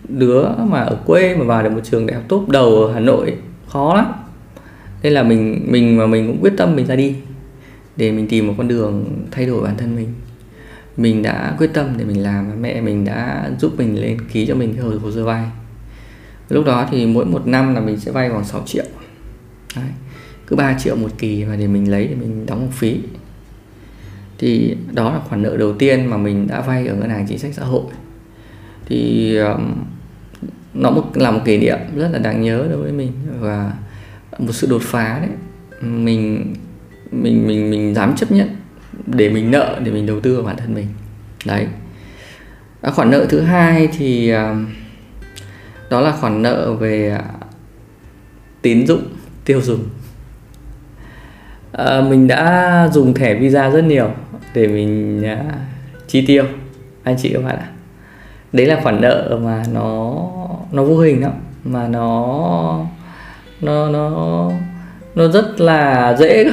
đứa 0.10 0.50
mà 0.58 0.80
ở 0.80 0.98
quê 1.06 1.36
mà 1.36 1.44
vào 1.46 1.64
được 1.64 1.70
một 1.70 1.82
trường 1.84 2.08
đại 2.08 2.16
học 2.16 2.24
tốt 2.28 2.46
đầu 2.48 2.84
ở 2.84 2.94
Hà 2.94 3.00
Nội, 3.00 3.38
khó 3.68 3.96
lắm. 3.96 4.06
Nên 5.04 5.14
là 5.14 5.24
mình 5.24 5.66
mình 5.70 5.98
mà 5.98 6.08
mình 6.08 6.28
cũng 6.28 6.42
quyết 6.42 6.54
tâm 6.58 6.76
mình 6.76 6.86
ra 6.86 6.96
đi, 6.96 7.16
để 7.96 8.12
mình 8.12 8.28
tìm 8.28 8.48
một 8.48 8.54
con 8.58 8.68
đường 8.68 9.26
thay 9.32 9.46
đổi 9.46 9.64
bản 9.64 9.78
thân 9.78 9.96
mình. 9.96 10.14
Mình 10.98 11.24
đã 11.24 11.56
quyết 11.58 11.74
tâm 11.74 11.88
để 11.98 12.06
mình 12.06 12.24
làm 12.24 12.50
và 12.50 12.56
mẹ 12.56 12.82
mình 12.82 13.06
đã 13.06 13.52
giúp 13.60 13.74
mình 13.78 14.02
lên, 14.02 14.18
ký 14.34 14.46
cho 14.46 14.56
mình 14.56 14.74
cái 14.74 14.84
hồ 14.84 15.12
sơ 15.12 15.24
vay 15.24 15.46
lúc 16.54 16.66
đó 16.66 16.88
thì 16.92 17.06
mỗi 17.06 17.26
một 17.26 17.48
năm 17.48 17.76
là 17.76 17.82
mình 17.82 18.00
sẽ 18.00 18.12
vay 18.12 18.30
khoảng 18.30 18.44
6 18.44 18.64
triệu. 18.66 18.86
Đấy. 19.76 19.86
cứ 20.48 20.56
3 20.56 20.80
triệu 20.80 20.96
một 20.96 21.10
kỳ 21.18 21.44
và 21.44 21.56
để 21.56 21.68
mình 21.68 21.92
lấy 21.92 22.08
để 22.08 22.16
mình 22.16 22.46
đóng 22.46 22.62
học 22.62 22.74
phí. 22.74 23.00
Thì 24.38 24.78
đó 24.92 25.14
là 25.14 25.20
khoản 25.20 25.42
nợ 25.42 25.58
đầu 25.58 25.74
tiên 25.74 26.06
mà 26.06 26.18
mình 26.18 26.48
đã 26.48 26.62
vay 26.62 26.88
ở 26.88 26.96
ngân 26.96 27.10
hàng 27.10 27.26
chính 27.30 27.40
sách 27.40 27.54
xã 27.54 27.64
hội 27.64 27.84
thì 28.86 29.38
um, 29.38 29.76
nó 30.74 30.90
một, 30.92 31.12
là 31.14 31.32
một 31.32 31.40
kỷ 31.46 31.58
niệm 31.58 31.78
rất 31.96 32.10
là 32.12 32.20
đáng 32.20 32.42
nhớ 32.42 32.68
đối 32.70 32.78
với 32.78 32.92
mình 32.92 33.12
và 33.40 33.74
một 34.40 34.52
sự 34.52 34.68
đột 34.70 34.82
phá 34.82 35.20
đấy. 35.20 35.30
Mình 35.82 36.54
mình 37.12 37.48
mình 37.48 37.70
mình 37.70 37.96
dám 37.96 38.16
chấp 38.16 38.32
nhận 38.32 38.50
để 39.06 39.30
mình 39.30 39.52
nợ 39.52 39.80
để 39.84 39.92
mình 39.92 40.06
đầu 40.06 40.20
tư 40.20 40.36
vào 40.36 40.44
bản 40.44 40.58
thân 40.58 40.74
mình. 40.74 40.88
Đấy. 41.46 41.68
À, 42.82 42.92
khoản 42.92 43.10
nợ 43.10 43.26
thứ 43.30 43.42
hai 43.42 43.88
thì 43.98 44.34
uh, 44.34 44.40
đó 45.90 46.02
là 46.02 46.12
khoản 46.12 46.42
nợ 46.42 46.74
về 46.74 47.18
uh, 47.20 47.46
tín 48.62 48.88
dụng 48.88 49.04
tiêu 49.46 49.62
dùng. 49.62 49.84
À, 51.72 52.02
mình 52.02 52.28
đã 52.28 52.90
dùng 52.94 53.14
thẻ 53.14 53.36
visa 53.36 53.70
rất 53.70 53.84
nhiều 53.84 54.12
để 54.54 54.68
mình 54.68 55.22
uh, 55.34 55.54
chi 56.08 56.26
tiêu. 56.26 56.46
Anh 57.04 57.16
chị 57.22 57.34
các 57.34 57.44
bạn 57.44 57.58
ạ? 57.58 57.70
Đấy 58.54 58.66
là 58.66 58.80
khoản 58.84 59.02
nợ 59.02 59.40
mà 59.44 59.64
nó 59.74 60.28
nó 60.72 60.84
vô 60.84 60.98
hình 61.00 61.22
đó. 61.22 61.30
Mà 61.64 61.88
nó 61.88 62.86
nó 63.62 63.90
nó 63.90 64.52
nó 65.16 65.28
rất 65.28 65.62
là 65.62 66.16
dễ 66.20 66.52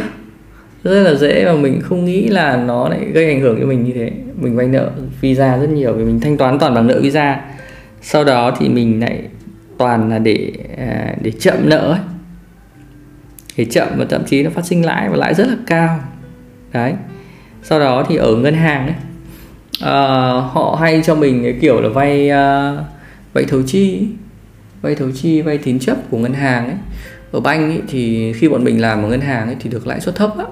rất 0.85 1.03
là 1.03 1.15
dễ 1.15 1.45
và 1.45 1.53
mình 1.53 1.81
không 1.81 2.05
nghĩ 2.05 2.29
là 2.29 2.57
nó 2.57 2.89
lại 2.89 3.05
gây 3.05 3.27
ảnh 3.27 3.41
hưởng 3.41 3.61
cho 3.61 3.67
mình 3.67 3.85
như 3.85 3.93
thế. 3.93 4.11
Mình 4.37 4.57
vay 4.57 4.67
nợ 4.67 4.91
visa 5.21 5.59
rất 5.59 5.71
nhiều 5.71 5.93
vì 5.93 6.05
mình 6.05 6.21
thanh 6.21 6.37
toán 6.37 6.59
toàn 6.59 6.75
bằng 6.75 6.87
nợ 6.87 7.01
visa. 7.01 7.41
Sau 8.03 8.25
đó 8.25 8.57
thì 8.59 8.69
mình 8.69 9.01
lại 9.01 9.23
toàn 9.79 10.11
là 10.11 10.19
để 10.19 10.53
à, 10.79 11.15
để 11.23 11.31
chậm 11.31 11.57
nợ 11.63 11.91
ấy. 11.93 12.01
Để 13.57 13.65
chậm 13.65 13.89
và 13.97 14.05
thậm 14.11 14.25
chí 14.27 14.43
nó 14.43 14.51
phát 14.51 14.67
sinh 14.67 14.87
lãi 14.87 15.09
và 15.09 15.17
lãi 15.17 15.35
rất 15.35 15.47
là 15.49 15.57
cao. 15.67 16.01
Đấy. 16.73 16.93
Sau 17.63 17.81
đó 17.81 18.05
thì 18.09 18.17
ở 18.17 18.37
ngân 18.37 18.55
hàng 18.55 18.87
ấy 18.87 18.97
uh, 19.85 20.53
họ 20.53 20.79
hay 20.81 21.03
cho 21.05 21.15
mình 21.15 21.43
cái 21.43 21.59
kiểu 21.61 21.81
là 21.81 21.89
vay 21.89 22.31
uh, 22.31 22.85
vay 23.33 23.45
thấu 23.45 23.63
chi 23.67 24.09
vay 24.83 24.95
thấu 24.95 25.11
chi 25.11 25.43
vay 25.43 25.59
tín 25.59 25.79
chấp 25.79 25.97
của 26.11 26.19
ngân 26.19 26.35
hàng 26.35 26.67
ấy. 26.67 26.77
Ở 27.33 27.41
banh 27.41 27.71
ấy, 27.71 27.83
thì 27.89 28.33
khi 28.33 28.49
bọn 28.49 28.65
mình 28.65 28.81
làm 28.81 29.03
ở 29.03 29.09
ngân 29.09 29.21
hàng 29.21 29.47
ấy, 29.47 29.57
thì 29.61 29.71
được 29.71 29.87
lãi 29.87 30.01
suất 30.01 30.15
thấp 30.15 30.31
lắm 30.39 30.47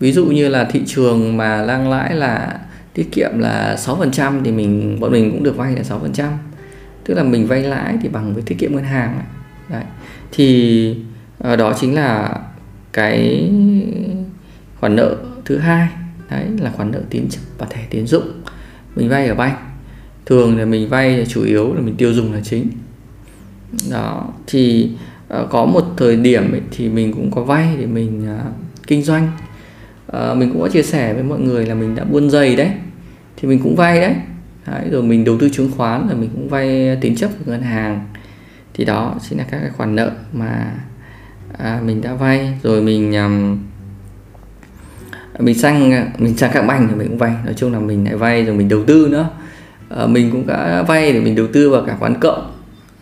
ví 0.00 0.12
dụ 0.12 0.26
như 0.26 0.48
là 0.48 0.64
thị 0.64 0.82
trường 0.86 1.36
mà 1.36 1.64
đang 1.66 1.90
lãi 1.90 2.14
là 2.14 2.58
tiết 2.94 3.08
kiệm 3.12 3.38
là 3.38 3.76
6% 3.78 4.40
thì 4.44 4.52
mình 4.52 5.00
bọn 5.00 5.12
mình 5.12 5.30
cũng 5.30 5.42
được 5.42 5.56
vay 5.56 5.76
là 5.76 5.82
6% 5.82 6.28
tức 7.04 7.14
là 7.14 7.22
mình 7.22 7.46
vay 7.46 7.62
lãi 7.62 7.96
thì 8.02 8.08
bằng 8.08 8.34
với 8.34 8.42
tiết 8.42 8.58
kiệm 8.58 8.74
ngân 8.74 8.84
hàng 8.84 9.20
đấy. 9.68 9.84
Thì 10.32 10.96
ờ, 11.38 11.56
đó 11.56 11.72
chính 11.80 11.94
là 11.94 12.34
cái 12.92 13.48
khoản 14.80 14.96
nợ 14.96 15.16
thứ 15.44 15.58
hai 15.58 15.88
đấy 16.30 16.46
là 16.60 16.70
khoản 16.70 16.90
nợ 16.90 17.00
tín 17.10 17.28
chấp 17.30 17.40
và 17.58 17.66
thẻ 17.66 17.86
tín 17.90 18.06
dụng. 18.06 18.42
Mình 18.96 19.08
vay 19.08 19.28
ở 19.28 19.34
bank. 19.34 19.58
Thường 20.26 20.58
là 20.58 20.64
mình 20.64 20.88
vay 20.88 21.18
là 21.18 21.24
chủ 21.24 21.44
yếu 21.44 21.74
là 21.74 21.80
mình 21.80 21.96
tiêu 21.96 22.12
dùng 22.12 22.32
là 22.32 22.40
chính. 22.44 22.70
Đó 23.90 24.28
thì 24.46 24.90
uh, 25.34 25.50
có 25.50 25.64
một 25.64 25.84
thời 25.96 26.16
điểm 26.16 26.52
ấy, 26.52 26.60
thì 26.70 26.88
mình 26.88 27.12
cũng 27.12 27.30
có 27.30 27.42
vay 27.42 27.76
để 27.78 27.86
mình 27.86 28.26
uh, 28.36 28.52
kinh 28.86 29.02
doanh. 29.02 29.30
Uh, 30.16 30.36
mình 30.36 30.50
cũng 30.52 30.62
có 30.62 30.68
chia 30.68 30.82
sẻ 30.82 31.14
với 31.14 31.22
mọi 31.22 31.40
người 31.40 31.66
là 31.66 31.74
mình 31.74 31.94
đã 31.94 32.04
buôn 32.04 32.30
giày 32.30 32.56
đấy 32.56 32.70
thì 33.36 33.48
mình 33.48 33.60
cũng 33.62 33.76
vay 33.76 34.00
đấy. 34.00 34.14
đấy 34.66 34.84
rồi 34.90 35.02
mình 35.02 35.24
đầu 35.24 35.38
tư 35.38 35.48
chứng 35.52 35.70
khoán 35.76 36.08
rồi 36.08 36.16
mình 36.16 36.30
cũng 36.34 36.48
vay 36.48 36.96
tín 37.00 37.16
chấp 37.16 37.28
của 37.28 37.52
ngân 37.52 37.62
hàng. 37.62 38.06
Thì 38.74 38.84
đó 38.84 39.16
chính 39.28 39.38
là 39.38 39.44
các 39.50 39.58
cái 39.60 39.70
khoản 39.70 39.94
nợ 39.94 40.10
mà 40.32 40.74
à, 41.58 41.80
mình 41.84 42.00
đã 42.00 42.14
vay. 42.14 42.58
Rồi 42.62 42.82
mình 42.82 43.14
um, 43.14 43.58
mình 45.38 45.58
sang 45.58 46.10
mình 46.18 46.36
sang 46.36 46.50
các 46.54 46.62
banh 46.66 46.88
thì 46.88 46.94
mình 46.94 47.08
cũng 47.08 47.18
vay. 47.18 47.34
Nói 47.44 47.54
chung 47.56 47.72
là 47.72 47.78
mình 47.78 48.04
lại 48.04 48.16
vay 48.16 48.44
rồi 48.44 48.56
mình 48.56 48.68
đầu 48.68 48.84
tư 48.84 49.08
nữa. 49.10 49.28
À, 49.88 50.06
mình 50.06 50.30
cũng 50.30 50.46
đã 50.46 50.82
vay 50.82 51.12
để 51.12 51.20
mình 51.20 51.34
đầu 51.34 51.46
tư 51.52 51.70
vào 51.70 51.84
cả 51.86 51.96
quán 52.00 52.14
cộng 52.20 52.52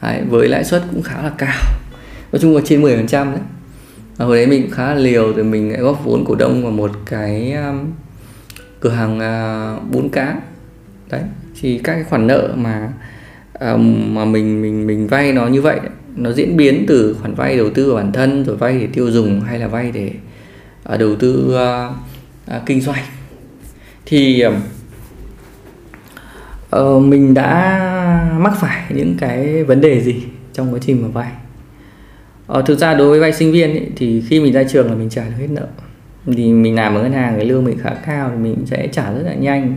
đấy, 0.02 0.22
với 0.28 0.48
lãi 0.48 0.64
suất 0.64 0.82
cũng 0.90 1.02
khá 1.02 1.22
là 1.22 1.30
cao. 1.38 1.62
Nói 2.32 2.40
chung 2.40 2.56
là 2.56 2.62
trên 2.64 2.82
10 2.82 2.96
phần 2.96 3.06
trăm 3.06 3.32
đấy. 3.32 3.40
À, 4.18 4.24
hồi 4.26 4.36
đấy 4.36 4.46
mình 4.46 4.62
cũng 4.62 4.70
khá 4.70 4.86
là 4.86 4.94
liều 4.94 5.32
rồi 5.32 5.44
mình 5.44 5.72
lại 5.72 5.80
góp 5.80 6.04
vốn 6.04 6.24
cổ 6.24 6.34
đông 6.34 6.62
vào 6.62 6.72
một 6.72 6.90
cái 7.06 7.52
um, 7.52 7.92
cửa 8.80 8.90
hàng 8.90 9.18
uh, 9.18 9.92
bún 9.92 10.08
cá. 10.08 10.36
Đấy 11.10 11.22
thì 11.60 11.78
các 11.78 11.94
cái 11.94 12.04
khoản 12.04 12.26
nợ 12.26 12.52
mà 12.56 12.88
um, 13.60 14.14
mà 14.14 14.24
mình 14.24 14.62
mình 14.62 14.86
mình 14.86 15.06
vay 15.06 15.32
nó 15.32 15.46
như 15.46 15.62
vậy 15.62 15.80
nó 16.16 16.32
diễn 16.32 16.56
biến 16.56 16.84
từ 16.88 17.16
khoản 17.20 17.34
vay 17.34 17.56
đầu 17.56 17.70
tư 17.70 17.90
của 17.90 17.96
bản 17.96 18.12
thân 18.12 18.44
rồi 18.44 18.56
vay 18.56 18.78
để 18.78 18.86
tiêu 18.86 19.10
dùng 19.10 19.40
hay 19.40 19.58
là 19.58 19.68
vay 19.68 19.90
để 19.92 20.10
uh, 20.92 20.98
đầu 20.98 21.16
tư 21.16 21.54
uh, 21.54 21.96
À, 22.46 22.62
kinh 22.66 22.80
doanh. 22.80 23.04
Thì 24.06 24.44
uh, 26.76 27.02
mình 27.02 27.34
đã 27.34 28.36
mắc 28.38 28.52
phải 28.60 28.82
những 28.94 29.16
cái 29.18 29.64
vấn 29.64 29.80
đề 29.80 30.00
gì 30.00 30.24
trong 30.52 30.74
quá 30.74 30.78
trình 30.82 31.02
mà 31.02 31.08
vay? 31.08 31.30
Uh, 32.58 32.66
thực 32.66 32.78
ra 32.78 32.94
đối 32.94 33.08
với 33.08 33.20
vay 33.20 33.32
sinh 33.32 33.52
viên 33.52 33.92
thì 33.96 34.22
khi 34.28 34.40
mình 34.40 34.52
ra 34.52 34.64
trường 34.64 34.86
là 34.86 34.94
mình 34.94 35.08
trả 35.10 35.24
được 35.24 35.36
hết 35.38 35.50
nợ. 35.50 35.66
Thì 36.26 36.52
mình 36.52 36.74
làm 36.74 36.94
ở 36.94 37.02
ngân 37.02 37.12
hàng 37.12 37.36
cái 37.36 37.44
lương 37.44 37.64
mình 37.64 37.78
khá 37.82 37.90
cao 38.06 38.30
thì 38.30 38.36
mình 38.36 38.56
sẽ 38.66 38.88
trả 38.92 39.12
rất 39.12 39.22
là 39.24 39.34
nhanh. 39.34 39.76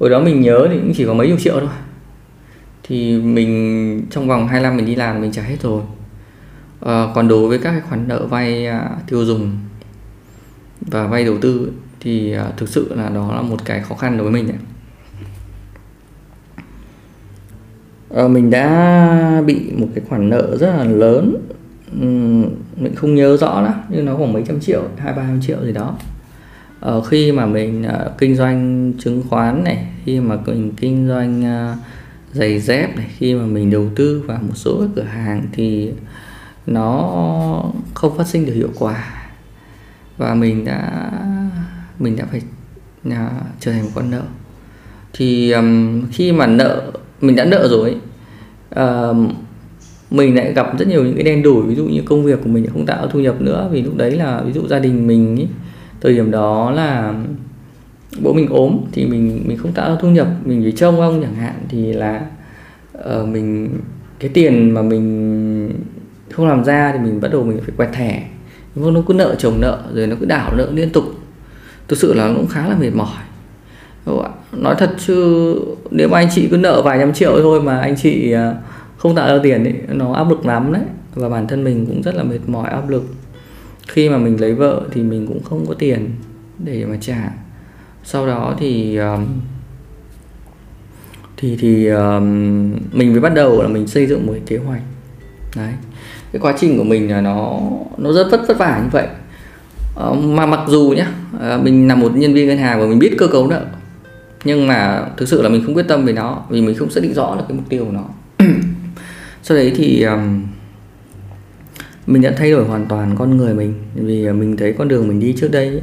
Hồi 0.00 0.10
đó 0.10 0.20
mình 0.20 0.40
nhớ 0.40 0.68
thì 0.70 0.78
cũng 0.78 0.92
chỉ 0.94 1.04
có 1.06 1.14
mấy 1.14 1.28
chục 1.28 1.40
triệu 1.40 1.60
thôi. 1.60 1.68
Thì 2.82 3.18
mình 3.18 4.06
trong 4.10 4.28
vòng 4.28 4.48
2 4.48 4.62
năm 4.62 4.76
mình 4.76 4.86
đi 4.86 4.94
làm 4.94 5.20
mình 5.20 5.32
trả 5.32 5.42
hết 5.42 5.62
rồi. 5.62 5.82
À, 6.80 7.06
còn 7.14 7.28
đối 7.28 7.48
với 7.48 7.58
các 7.58 7.70
cái 7.70 7.80
khoản 7.80 8.08
nợ 8.08 8.26
vay 8.26 8.66
à, 8.66 8.90
tiêu 9.08 9.24
dùng 9.24 9.58
và 10.80 11.06
vay 11.06 11.24
đầu 11.24 11.38
tư 11.38 11.72
thì 12.02 12.32
à, 12.32 12.46
thực 12.56 12.68
sự 12.68 12.94
là 12.94 13.08
đó 13.08 13.32
là 13.34 13.42
một 13.42 13.64
cái 13.64 13.80
khó 13.80 13.94
khăn 13.94 14.16
đối 14.16 14.30
với 14.30 14.32
mình 14.32 14.48
đấy. 14.48 14.56
À, 18.10 18.22
ờ, 18.22 18.28
mình 18.28 18.50
đã 18.50 19.42
bị 19.46 19.72
một 19.76 19.88
cái 19.94 20.04
khoản 20.08 20.30
nợ 20.30 20.56
rất 20.56 20.76
là 20.76 20.84
lớn. 20.84 21.36
Uhm, 21.96 22.44
mình 22.76 22.94
không 22.94 23.14
nhớ 23.14 23.36
rõ 23.36 23.60
lắm 23.60 23.80
nhưng 23.88 24.04
nó 24.04 24.16
khoảng 24.16 24.32
mấy 24.32 24.42
trăm 24.48 24.60
triệu 24.60 24.82
hai 24.98 25.12
ba 25.12 25.22
trăm 25.22 25.40
triệu 25.40 25.64
gì 25.64 25.72
đó. 25.72 25.96
Ờ, 26.80 27.02
khi 27.02 27.32
mà 27.32 27.46
mình 27.46 27.84
uh, 27.86 28.18
kinh 28.18 28.36
doanh 28.36 28.92
chứng 28.98 29.22
khoán 29.28 29.64
này 29.64 29.86
khi 30.04 30.20
mà 30.20 30.36
mình 30.46 30.72
kinh 30.76 31.08
doanh 31.08 31.40
uh, 31.40 31.78
giày 32.32 32.60
dép 32.60 32.96
này 32.96 33.06
khi 33.16 33.34
mà 33.34 33.46
mình 33.46 33.70
đầu 33.70 33.88
tư 33.96 34.24
vào 34.26 34.38
một 34.42 34.54
số 34.54 34.84
cửa 34.96 35.02
hàng 35.02 35.46
thì 35.52 35.92
nó 36.66 37.12
không 37.94 38.16
phát 38.16 38.26
sinh 38.26 38.46
được 38.46 38.54
hiệu 38.54 38.70
quả. 38.78 39.04
Và 40.18 40.34
mình 40.34 40.64
đã 40.64 41.10
mình 41.98 42.16
đã 42.16 42.24
phải 42.30 42.40
uh, 43.08 43.14
trở 43.60 43.72
thành 43.72 43.84
một 43.84 43.90
con 43.94 44.10
nợ. 44.10 44.22
Thì 45.12 45.50
um, 45.50 46.02
khi 46.12 46.32
mà 46.32 46.46
nợ 46.46 46.92
mình 47.20 47.36
đã 47.36 47.44
nợ 47.44 47.68
rồi 47.68 47.96
uh, 48.80 49.16
mình 50.10 50.36
lại 50.36 50.52
gặp 50.52 50.78
rất 50.78 50.88
nhiều 50.88 51.04
những 51.04 51.14
cái 51.14 51.24
đen 51.24 51.42
đủi 51.42 51.62
ví 51.62 51.74
dụ 51.74 51.84
như 51.84 52.02
công 52.04 52.24
việc 52.24 52.38
của 52.44 52.48
mình 52.48 52.66
không 52.72 52.86
tạo 52.86 53.06
thu 53.06 53.20
nhập 53.20 53.40
nữa 53.40 53.68
vì 53.72 53.82
lúc 53.82 53.96
đấy 53.96 54.10
là 54.10 54.42
ví 54.42 54.52
dụ 54.52 54.68
gia 54.68 54.78
đình 54.78 55.06
mình 55.06 55.36
ý, 55.36 55.46
thời 56.00 56.14
điểm 56.14 56.30
đó 56.30 56.70
là 56.70 57.14
bố 58.22 58.32
mình 58.32 58.48
ốm 58.48 58.78
thì 58.92 59.06
mình 59.06 59.42
mình 59.46 59.56
không 59.58 59.72
tạo 59.72 59.90
ra 59.90 59.96
thu 60.00 60.08
nhập 60.08 60.28
mình 60.44 60.62
chỉ 60.64 60.72
trông 60.72 61.00
ông 61.00 61.22
chẳng 61.22 61.34
hạn 61.34 61.54
thì 61.68 61.92
là 61.92 62.26
uh, 62.98 63.28
mình 63.28 63.68
cái 64.18 64.30
tiền 64.34 64.74
mà 64.74 64.82
mình 64.82 65.70
không 66.30 66.48
làm 66.48 66.64
ra 66.64 66.92
thì 66.92 66.98
mình 66.98 67.20
bắt 67.20 67.32
đầu 67.32 67.44
mình 67.44 67.58
phải 67.60 67.74
quẹt 67.76 67.88
thẻ. 67.92 68.28
Nó 68.74 69.02
cứ 69.08 69.14
nợ 69.14 69.34
chồng 69.38 69.60
nợ 69.60 69.82
rồi 69.94 70.06
nó 70.06 70.16
cứ 70.20 70.26
đảo 70.26 70.54
nợ 70.56 70.70
liên 70.72 70.90
tục 70.90 71.04
thực 71.92 71.98
sự 71.98 72.14
là 72.14 72.32
cũng 72.36 72.46
khá 72.46 72.68
là 72.68 72.76
mệt 72.76 72.90
mỏi. 72.94 73.22
Nói 74.52 74.74
thật 74.78 74.94
chứ, 75.06 75.54
nếu 75.90 76.08
mà 76.08 76.18
anh 76.18 76.28
chị 76.34 76.48
cứ 76.50 76.56
nợ 76.56 76.82
vài 76.82 76.98
trăm 76.98 77.12
triệu 77.12 77.42
thôi 77.42 77.62
mà 77.62 77.80
anh 77.80 77.96
chị 77.96 78.32
à, 78.32 78.54
không 78.96 79.14
tạo 79.14 79.28
ra 79.28 79.40
tiền 79.42 79.64
ấy, 79.64 79.74
nó 79.88 80.12
áp 80.12 80.30
lực 80.30 80.46
lắm 80.46 80.72
đấy. 80.72 80.82
Và 81.14 81.28
bản 81.28 81.46
thân 81.46 81.64
mình 81.64 81.86
cũng 81.86 82.02
rất 82.02 82.14
là 82.14 82.22
mệt 82.22 82.38
mỏi, 82.46 82.70
áp 82.70 82.88
lực. 82.88 83.04
Khi 83.88 84.08
mà 84.08 84.18
mình 84.18 84.40
lấy 84.40 84.54
vợ 84.54 84.82
thì 84.90 85.02
mình 85.02 85.26
cũng 85.26 85.42
không 85.42 85.66
có 85.68 85.74
tiền 85.74 86.10
để 86.58 86.84
mà 86.84 86.96
trả. 87.00 87.32
Sau 88.04 88.26
đó 88.26 88.54
thì 88.58 88.96
à, 88.96 89.18
thì 91.36 91.56
thì 91.60 91.86
à, 91.86 92.20
mình 92.92 93.12
mới 93.12 93.20
bắt 93.20 93.34
đầu 93.34 93.62
là 93.62 93.68
mình 93.68 93.86
xây 93.86 94.06
dựng 94.06 94.26
một 94.26 94.32
cái 94.32 94.42
kế 94.46 94.56
hoạch. 94.56 94.82
Đấy. 95.56 95.72
Cái 96.32 96.40
quá 96.40 96.54
trình 96.58 96.78
của 96.78 96.84
mình 96.84 97.10
là 97.10 97.20
nó 97.20 97.60
nó 97.96 98.12
rất 98.12 98.28
vất 98.30 98.40
vất 98.48 98.58
vả 98.58 98.80
như 98.82 98.88
vậy. 98.92 99.06
Ờ, 99.94 100.14
mà 100.14 100.46
mặc 100.46 100.60
dù 100.68 100.94
nhá 100.96 101.12
ờ, 101.38 101.60
mình 101.62 101.88
là 101.88 101.94
một 101.94 102.16
nhân 102.16 102.34
viên 102.34 102.48
ngân 102.48 102.58
hàng 102.58 102.80
và 102.80 102.86
mình 102.86 102.98
biết 102.98 103.14
cơ 103.18 103.26
cấu 103.26 103.48
nợ 103.48 103.66
nhưng 104.44 104.66
mà 104.66 105.06
thực 105.16 105.28
sự 105.28 105.42
là 105.42 105.48
mình 105.48 105.62
không 105.66 105.74
quyết 105.74 105.88
tâm 105.88 106.04
về 106.04 106.12
nó 106.12 106.42
vì 106.48 106.62
mình 106.62 106.74
không 106.74 106.90
xác 106.90 107.02
định 107.02 107.14
rõ 107.14 107.36
được 107.36 107.44
cái 107.48 107.56
mục 107.56 107.68
tiêu 107.68 107.84
của 107.84 107.92
nó. 107.92 108.04
Sau 109.42 109.56
đấy 109.56 109.72
thì 109.76 110.02
um, 110.02 110.42
mình 112.06 112.22
đã 112.22 112.32
thay 112.36 112.50
đổi 112.50 112.64
hoàn 112.64 112.86
toàn 112.86 113.14
con 113.18 113.36
người 113.36 113.54
mình 113.54 113.74
vì 113.94 114.24
ờ, 114.26 114.32
mình 114.32 114.56
thấy 114.56 114.72
con 114.78 114.88
đường 114.88 115.08
mình 115.08 115.20
đi 115.20 115.34
trước 115.36 115.48
đây 115.50 115.68
ấy, 115.68 115.82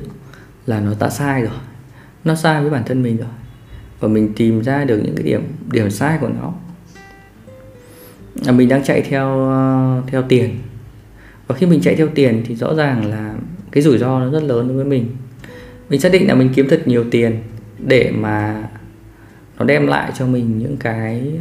là 0.66 0.80
nó 0.80 0.92
đã 1.00 1.10
sai 1.10 1.42
rồi 1.42 1.52
nó 2.26 2.36
sai 2.36 2.62
với 2.62 2.70
bản 2.70 2.84
thân 2.86 3.04
mình 3.04 3.18
rồi 3.18 3.28
và 4.00 4.08
mình 4.08 4.34
tìm 4.36 4.62
ra 4.62 4.84
được 4.84 5.02
những 5.04 5.16
cái 5.16 5.24
điểm 5.24 5.42
điểm 5.72 5.90
sai 5.90 6.18
của 6.22 6.30
nó. 6.42 6.54
Mình 8.54 8.70
đang 8.70 8.84
chạy 8.84 9.02
theo 9.02 9.52
theo 10.08 10.24
tiền. 10.30 10.60
Và 11.48 11.56
khi 11.56 11.66
mình 11.66 11.82
chạy 11.82 11.96
theo 11.96 12.08
tiền 12.16 12.44
thì 12.48 12.56
rõ 12.56 12.74
ràng 12.76 13.06
là 13.06 13.34
cái 13.72 13.84
rủi 13.84 13.98
ro 13.98 14.20
nó 14.20 14.32
rất 14.32 14.44
lớn 14.44 14.68
đối 14.68 14.78
với 14.78 14.86
mình. 14.86 15.08
Mình 15.90 16.02
xác 16.02 16.12
định 16.12 16.28
là 16.28 16.36
mình 16.36 16.50
kiếm 16.56 16.68
thật 16.70 16.88
nhiều 16.88 17.06
tiền 17.12 17.42
để 17.80 18.12
mà 18.12 18.64
nó 19.60 19.66
đem 19.66 19.88
lại 19.88 20.12
cho 20.18 20.28
mình 20.28 20.60
những 20.60 20.78
cái 20.78 21.32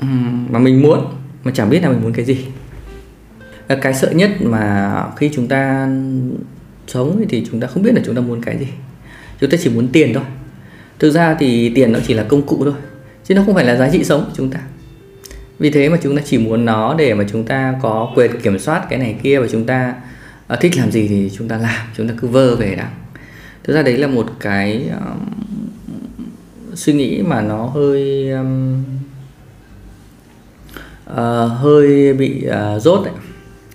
um, 0.00 0.46
mà 0.50 0.58
mình 0.58 0.82
muốn 0.82 1.06
mà 1.44 1.52
chẳng 1.54 1.70
biết 1.70 1.82
là 1.82 1.88
mình 1.88 2.02
muốn 2.02 2.12
cái 2.12 2.24
gì. 2.24 2.46
Cái 3.82 3.94
sợ 3.94 4.10
nhất 4.10 4.30
mà 4.40 4.94
khi 5.16 5.30
chúng 5.34 5.48
ta 5.48 5.88
sống 6.86 7.24
thì 7.28 7.46
chúng 7.50 7.60
ta 7.60 7.66
không 7.66 7.82
biết 7.82 7.94
là 7.94 8.00
chúng 8.04 8.14
ta 8.14 8.20
muốn 8.20 8.42
cái 8.42 8.58
gì. 8.58 8.66
Chúng 9.40 9.50
ta 9.50 9.56
chỉ 9.60 9.70
muốn 9.70 9.88
tiền 9.92 10.14
thôi. 10.14 10.24
Thực 10.98 11.10
ra 11.10 11.36
thì 11.38 11.72
tiền 11.74 11.92
nó 11.92 11.98
chỉ 12.06 12.14
là 12.14 12.22
công 12.22 12.42
cụ 12.42 12.64
thôi 12.64 12.74
chứ 13.24 13.34
nó 13.34 13.42
không 13.46 13.54
phải 13.54 13.64
là 13.64 13.76
giá 13.76 13.88
trị 13.92 14.04
sống 14.04 14.24
của 14.24 14.32
chúng 14.36 14.50
ta. 14.50 14.60
Vì 15.58 15.70
thế 15.70 15.88
mà 15.88 15.98
chúng 16.02 16.16
ta 16.16 16.22
chỉ 16.26 16.38
muốn 16.38 16.64
nó 16.64 16.94
để 16.98 17.14
mà 17.14 17.24
chúng 17.32 17.44
ta 17.44 17.74
có 17.82 18.12
quyền 18.14 18.40
kiểm 18.40 18.58
soát 18.58 18.86
cái 18.90 18.98
này 18.98 19.16
kia 19.22 19.40
và 19.40 19.46
chúng 19.50 19.66
ta 19.66 19.94
uh, 20.52 20.60
thích 20.60 20.76
làm 20.76 20.90
gì 20.90 21.08
thì 21.08 21.30
chúng 21.36 21.48
ta 21.48 21.58
làm 21.58 21.86
chúng 21.96 22.08
ta 22.08 22.14
cứ 22.20 22.28
vơ 22.28 22.56
về 22.56 22.74
đằng 22.74 22.94
thực 23.64 23.74
ra 23.74 23.82
đấy 23.82 23.98
là 23.98 24.06
một 24.06 24.26
cái 24.40 24.90
um, 25.00 25.18
suy 26.74 26.92
nghĩ 26.92 27.22
mà 27.22 27.40
nó 27.40 27.66
hơi 27.66 28.30
um, 28.30 28.84
uh, 31.10 31.50
hơi 31.50 32.12
bị 32.12 32.46
uh, 32.48 32.82
rốt 32.82 33.04
đấy. 33.04 33.14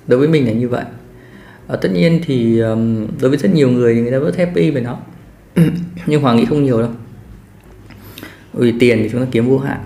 Đối 0.07 0.19
với 0.19 0.27
mình 0.27 0.45
là 0.45 0.53
như 0.53 0.69
vậy. 0.69 0.83
Uh, 1.73 1.81
tất 1.81 1.89
nhiên 1.93 2.21
thì 2.25 2.59
um, 2.59 3.07
đối 3.21 3.29
với 3.29 3.39
rất 3.39 3.53
nhiều 3.53 3.69
người 3.69 3.95
thì 3.95 4.01
người 4.01 4.11
ta 4.11 4.17
rất 4.17 4.37
happy 4.37 4.71
về 4.71 4.81
nó. 4.81 4.97
Nhưng 6.05 6.21
hoàng 6.21 6.37
nghĩ 6.37 6.45
không 6.45 6.63
nhiều 6.63 6.81
đâu. 6.81 6.89
Vì 8.53 8.73
tiền 8.79 8.99
thì 9.03 9.09
chúng 9.09 9.21
ta 9.21 9.27
kiếm 9.31 9.49
vô 9.49 9.59
hạn. 9.59 9.79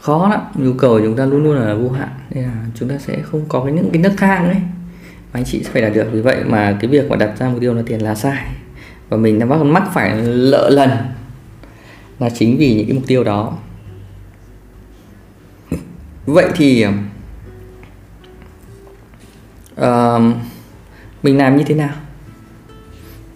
Khó 0.00 0.28
lắm 0.28 0.40
nhu 0.54 0.72
cầu 0.72 0.90
của 0.98 1.04
chúng 1.04 1.16
ta 1.16 1.26
luôn 1.26 1.44
luôn 1.44 1.54
là 1.54 1.74
vô 1.74 1.90
hạn. 1.90 2.08
Nên 2.30 2.44
là 2.44 2.66
chúng 2.74 2.88
ta 2.88 2.98
sẽ 2.98 3.22
không 3.22 3.44
có 3.48 3.64
cái 3.64 3.72
những 3.72 3.90
cái 3.92 4.02
nấc 4.02 4.12
thang 4.16 4.44
ấy 4.44 4.56
mà 5.34 5.40
anh 5.40 5.44
chị 5.44 5.62
sẽ 5.62 5.70
phải 5.70 5.82
đạt 5.82 5.92
được. 5.94 6.08
Vì 6.12 6.20
vậy 6.20 6.44
mà 6.44 6.76
cái 6.80 6.90
việc 6.90 7.10
mà 7.10 7.16
đặt 7.16 7.38
ra 7.38 7.48
mục 7.48 7.60
tiêu 7.60 7.74
là 7.74 7.82
tiền 7.86 8.00
là 8.02 8.14
sai. 8.14 8.46
Và 9.08 9.16
mình 9.16 9.38
đã 9.38 9.46
mắc 9.46 9.62
mắc 9.62 9.82
phải 9.94 10.16
lỡ 10.22 10.70
lần 10.72 10.90
là 12.18 12.30
chính 12.30 12.56
vì 12.56 12.74
những 12.74 12.86
cái 12.86 12.94
mục 12.94 13.04
tiêu 13.06 13.24
đó. 13.24 13.58
Vậy 16.26 16.48
thì 16.54 16.86
uh, 19.80 20.22
mình 21.22 21.38
làm 21.38 21.56
như 21.56 21.64
thế 21.64 21.74
nào? 21.74 21.94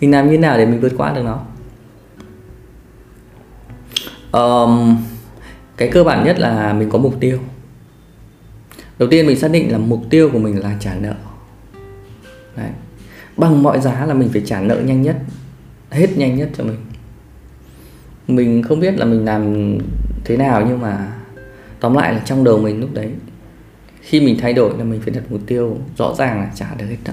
Mình 0.00 0.11
làm 0.11 0.26
như 0.26 0.33
thế 0.33 0.38
nào 0.38 0.59
để 0.59 0.67
mình 0.67 0.81
vượt 0.81 0.93
qua 0.97 1.12
được 1.12 1.23
nó? 1.23 1.40
Um, 4.33 4.97
cái 5.76 5.88
cơ 5.93 6.05
bản 6.05 6.25
nhất 6.25 6.38
là 6.38 6.73
mình 6.73 6.90
có 6.90 6.99
mục 6.99 7.14
tiêu. 7.21 7.38
Đầu 8.99 9.09
tiên 9.09 9.26
mình 9.26 9.38
xác 9.38 9.50
định 9.50 9.73
là 9.73 9.78
mục 9.78 10.02
tiêu 10.11 10.31
của 10.33 10.38
mình 10.38 10.61
là 10.61 10.76
trả 10.81 10.95
nợ. 10.95 11.14
Đấy. 12.59 12.71
bằng 13.37 13.62
mọi 13.62 13.81
giá 13.81 14.07
là 14.07 14.15
mình 14.15 14.29
phải 14.33 14.43
trả 14.47 14.61
nợ 14.61 14.77
nhanh 14.77 15.03
nhất 15.03 15.17
hết 15.91 16.11
nhanh 16.17 16.37
nhất 16.37 16.50
cho 16.57 16.65
mình. 16.65 16.77
Mình 18.29 18.62
không 18.62 18.81
biết 18.81 18.99
là 18.99 19.05
mình 19.05 19.25
làm 19.25 19.75
thế 20.25 20.37
nào 20.37 20.65
nhưng 20.69 20.81
mà 20.81 21.12
tóm 21.81 21.95
lại 21.95 22.15
là 22.15 22.21
trong 22.25 22.45
đầu 22.45 22.59
mình 22.59 22.81
lúc 22.81 22.91
đấy 22.95 23.12
khi 24.00 24.21
mình 24.21 24.37
thay 24.41 24.53
đổi 24.53 24.79
là 24.79 24.85
mình 24.85 25.00
phải 25.00 25.15
đặt 25.15 25.23
mục 25.31 25.41
tiêu 25.47 25.79
rõ 25.97 26.15
ràng 26.15 26.41
là 26.41 26.50
trả 26.55 26.75
được 26.75 26.87
hết 26.88 26.97
nợ. 27.05 27.12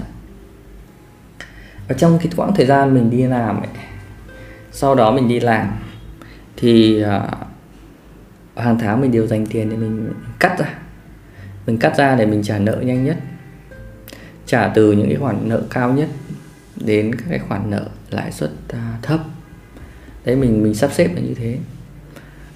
Và 1.88 1.94
trong 1.98 2.18
cái 2.18 2.28
quãng 2.36 2.54
thời 2.54 2.66
gian 2.66 2.94
mình 2.94 3.10
đi 3.10 3.22
làm 3.22 3.56
ấy, 3.56 3.68
sau 4.72 4.94
đó 4.94 5.12
mình 5.12 5.28
đi 5.28 5.40
làm 5.40 5.68
thì 6.56 7.02
uh, 7.04 7.08
hàng 8.56 8.78
tháng 8.78 9.00
mình 9.00 9.12
đều 9.12 9.26
dành 9.26 9.46
tiền 9.46 9.70
để 9.70 9.76
mình 9.76 10.12
cắt 10.38 10.58
ra. 10.58 10.74
Mình 11.66 11.78
cắt 11.78 11.96
ra 11.96 12.14
để 12.14 12.26
mình 12.26 12.42
trả 12.42 12.58
nợ 12.58 12.80
nhanh 12.84 13.04
nhất 13.04 13.16
trả 14.46 14.68
từ 14.68 14.92
những 14.92 15.08
cái 15.08 15.16
khoản 15.16 15.48
nợ 15.48 15.62
cao 15.70 15.92
nhất 15.92 16.08
đến 16.76 17.14
các 17.14 17.24
cái 17.30 17.38
khoản 17.38 17.70
nợ 17.70 17.88
lãi 18.10 18.32
suất 18.32 18.50
à, 18.68 18.98
thấp. 19.02 19.20
Đấy 20.24 20.36
mình 20.36 20.62
mình 20.62 20.74
sắp 20.74 20.90
xếp 20.92 21.14
là 21.14 21.20
như 21.20 21.34
thế. 21.34 21.58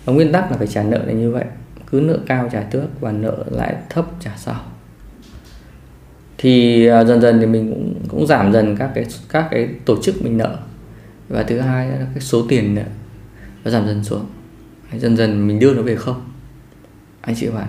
Và 0.05 0.13
nguyên 0.13 0.33
tắc 0.33 0.51
là 0.51 0.57
phải 0.57 0.67
trả 0.67 0.83
nợ 0.83 0.99
là 1.07 1.13
như 1.13 1.31
vậy. 1.31 1.45
Cứ 1.91 2.01
nợ 2.01 2.19
cao 2.27 2.49
trả 2.53 2.63
trước 2.63 2.87
và 3.01 3.13
nợ 3.13 3.45
lãi 3.51 3.77
thấp 3.89 4.07
trả 4.21 4.37
sau. 4.37 4.61
Thì 6.39 6.87
uh, 6.91 7.07
dần 7.07 7.21
dần 7.21 7.41
thì 7.41 7.47
mình 7.47 7.71
cũng 7.71 8.09
cũng 8.09 8.27
giảm 8.27 8.53
dần 8.53 8.77
các 8.77 8.91
cái 8.95 9.05
các 9.29 9.49
cái 9.51 9.69
tổ 9.85 10.03
chức 10.03 10.23
mình 10.23 10.39
nợ. 10.39 10.57
Và 11.29 11.43
thứ 11.43 11.61
hai 11.61 11.89
là 11.89 12.07
cái 12.15 12.21
số 12.21 12.47
tiền 12.49 12.75
nợ 12.75 12.85
nó 13.65 13.71
giảm 13.71 13.87
dần 13.87 14.05
xuống. 14.05 14.27
Dần 14.99 15.17
dần 15.17 15.47
mình 15.47 15.59
đưa 15.59 15.75
nó 15.75 15.83
về 15.83 15.97
không? 15.97 16.31
Anh 17.21 17.37
chị 17.37 17.49
bạn 17.49 17.69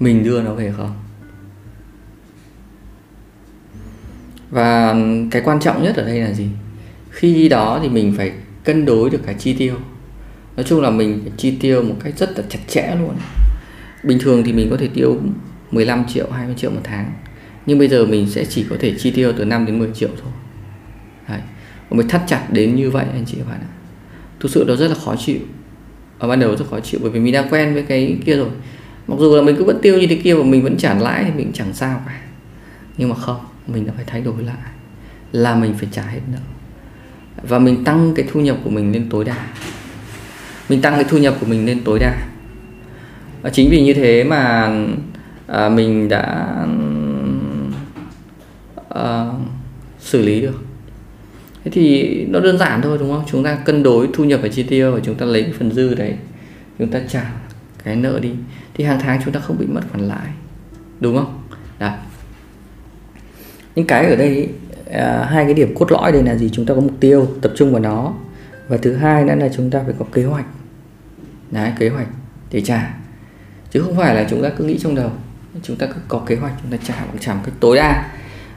mình 0.00 0.24
đưa 0.24 0.42
nó 0.42 0.54
về 0.54 0.72
không? 0.76 0.92
Và 4.50 4.96
cái 5.30 5.42
quan 5.44 5.60
trọng 5.60 5.82
nhất 5.82 5.96
ở 5.96 6.04
đây 6.04 6.20
là 6.20 6.32
gì? 6.32 6.46
Khi 7.10 7.48
đó 7.48 7.78
thì 7.82 7.88
mình 7.88 8.14
phải 8.16 8.32
cân 8.64 8.84
đối 8.84 9.10
được 9.10 9.20
cái 9.26 9.34
chi 9.34 9.52
tiêu. 9.52 9.74
Nói 10.56 10.64
chung 10.68 10.80
là 10.80 10.90
mình 10.90 11.20
phải 11.22 11.32
chi 11.36 11.56
tiêu 11.60 11.82
một 11.82 11.94
cách 12.04 12.18
rất 12.18 12.38
là 12.38 12.44
chặt 12.48 12.58
chẽ 12.68 12.96
luôn. 13.00 13.14
Bình 14.02 14.18
thường 14.18 14.42
thì 14.44 14.52
mình 14.52 14.70
có 14.70 14.76
thể 14.76 14.88
tiêu 14.94 15.20
15 15.70 16.04
triệu 16.14 16.30
20 16.30 16.54
triệu 16.58 16.70
một 16.70 16.80
tháng. 16.84 17.12
Nhưng 17.66 17.78
bây 17.78 17.88
giờ 17.88 18.06
mình 18.06 18.30
sẽ 18.30 18.44
chỉ 18.44 18.66
có 18.70 18.76
thể 18.80 18.94
chi 18.98 19.10
tiêu 19.10 19.32
từ 19.36 19.44
5 19.44 19.66
đến 19.66 19.78
10 19.78 19.88
triệu 19.94 20.08
thôi. 20.22 20.32
Đấy. 21.28 21.40
và 21.88 21.96
mình 21.96 22.08
thắt 22.08 22.22
chặt 22.26 22.46
đến 22.50 22.76
như 22.76 22.90
vậy, 22.90 23.06
anh 23.12 23.24
chị 23.26 23.36
các 23.38 23.48
bạn 23.50 23.60
ạ. 23.60 23.72
Thực 24.40 24.50
sự 24.50 24.64
nó 24.68 24.76
rất 24.76 24.88
là 24.88 24.94
khó 24.94 25.16
chịu. 25.16 25.38
Ở 26.18 26.28
ban 26.28 26.40
đầu 26.40 26.56
rất 26.56 26.64
khó 26.70 26.80
chịu 26.80 27.00
bởi 27.02 27.10
vì 27.10 27.20
mình 27.20 27.32
đã 27.32 27.48
quen 27.50 27.74
với 27.74 27.82
cái 27.82 28.16
kia 28.26 28.36
rồi. 28.36 28.50
Mặc 29.06 29.16
dù 29.20 29.36
là 29.36 29.42
mình 29.42 29.56
cứ 29.56 29.64
vẫn 29.64 29.78
tiêu 29.82 29.98
như 29.98 30.06
thế 30.06 30.16
kia 30.16 30.34
và 30.34 30.44
mình 30.44 30.62
vẫn 30.62 30.76
trả 30.76 30.94
lãi 30.94 31.24
thì 31.24 31.30
mình 31.36 31.52
chẳng 31.54 31.72
sao 31.72 32.02
cả. 32.06 32.20
Nhưng 32.96 33.08
mà 33.08 33.14
không 33.14 33.40
mình 33.66 33.86
đã 33.86 33.92
phải 33.96 34.04
thay 34.04 34.20
đổi 34.20 34.42
lại 34.42 34.70
là 35.32 35.54
mình 35.54 35.74
phải 35.74 35.88
trả 35.92 36.02
hết 36.02 36.20
nợ. 36.32 36.38
Và 37.42 37.58
mình 37.58 37.84
tăng 37.84 38.12
cái 38.16 38.26
thu 38.32 38.40
nhập 38.40 38.56
của 38.64 38.70
mình 38.70 38.92
lên 38.92 39.08
tối 39.10 39.24
đa. 39.24 39.46
Mình 40.68 40.82
tăng 40.82 40.94
cái 40.94 41.04
thu 41.04 41.18
nhập 41.18 41.34
của 41.40 41.46
mình 41.46 41.66
lên 41.66 41.80
tối 41.84 41.98
đa. 41.98 42.26
Và 43.42 43.50
chính 43.50 43.70
vì 43.70 43.82
như 43.82 43.94
thế 43.94 44.24
mà 44.24 44.70
à, 45.46 45.68
mình 45.68 46.08
đã 46.08 46.56
à, 48.88 49.26
xử 49.98 50.22
lý 50.22 50.40
được. 50.40 50.64
Thế 51.64 51.70
thì 51.70 52.10
nó 52.28 52.40
đơn 52.40 52.58
giản 52.58 52.82
thôi 52.82 52.98
đúng 53.00 53.12
không? 53.12 53.24
Chúng 53.30 53.44
ta 53.44 53.54
cân 53.54 53.82
đối 53.82 54.08
thu 54.12 54.24
nhập 54.24 54.40
và 54.42 54.48
chi 54.48 54.62
tiêu 54.62 54.92
và 54.92 55.00
chúng 55.04 55.14
ta 55.14 55.26
lấy 55.26 55.42
cái 55.42 55.52
phần 55.52 55.72
dư 55.72 55.94
đấy 55.94 56.14
chúng 56.78 56.90
ta 56.90 57.00
trả 57.08 57.32
cái 57.84 57.96
nợ 57.96 58.18
đi. 58.22 58.30
Thì 58.74 58.84
hàng 58.84 59.00
tháng 59.00 59.20
chúng 59.24 59.34
ta 59.34 59.40
không 59.40 59.58
bị 59.58 59.66
mất 59.66 59.80
khoản 59.92 60.08
lãi. 60.08 60.28
Đúng 61.00 61.16
không? 61.16 61.42
Đấy 61.78 61.92
những 63.74 63.86
cái 63.86 64.06
ở 64.06 64.16
đây 64.16 64.48
à, 64.92 65.26
hai 65.30 65.44
cái 65.44 65.54
điểm 65.54 65.74
cốt 65.74 65.92
lõi 65.92 66.12
đây 66.12 66.22
là 66.22 66.36
gì? 66.36 66.50
Chúng 66.52 66.66
ta 66.66 66.74
có 66.74 66.80
mục 66.80 66.94
tiêu 67.00 67.28
tập 67.42 67.52
trung 67.56 67.72
vào 67.72 67.80
nó. 67.80 68.12
Và 68.68 68.76
thứ 68.76 68.96
hai 68.96 69.24
nữa 69.24 69.34
là 69.34 69.48
chúng 69.56 69.70
ta 69.70 69.80
phải 69.84 69.94
có 69.98 70.04
kế 70.12 70.24
hoạch. 70.24 70.46
Đấy 71.50 71.72
kế 71.78 71.88
hoạch 71.88 72.08
để 72.52 72.60
trả. 72.60 72.94
Chứ 73.70 73.82
không 73.82 73.96
phải 73.96 74.14
là 74.14 74.26
chúng 74.30 74.42
ta 74.42 74.48
cứ 74.48 74.64
nghĩ 74.64 74.78
trong 74.78 74.94
đầu. 74.94 75.10
Chúng 75.62 75.76
ta 75.76 75.86
cứ 75.86 75.94
có 76.08 76.18
kế 76.26 76.36
hoạch 76.36 76.52
chúng 76.62 76.70
ta 76.70 76.76
trả 76.84 76.94
bằng 76.94 77.18
trả 77.20 77.34
một 77.34 77.40
cách 77.44 77.54
tối 77.60 77.76
đa 77.76 78.10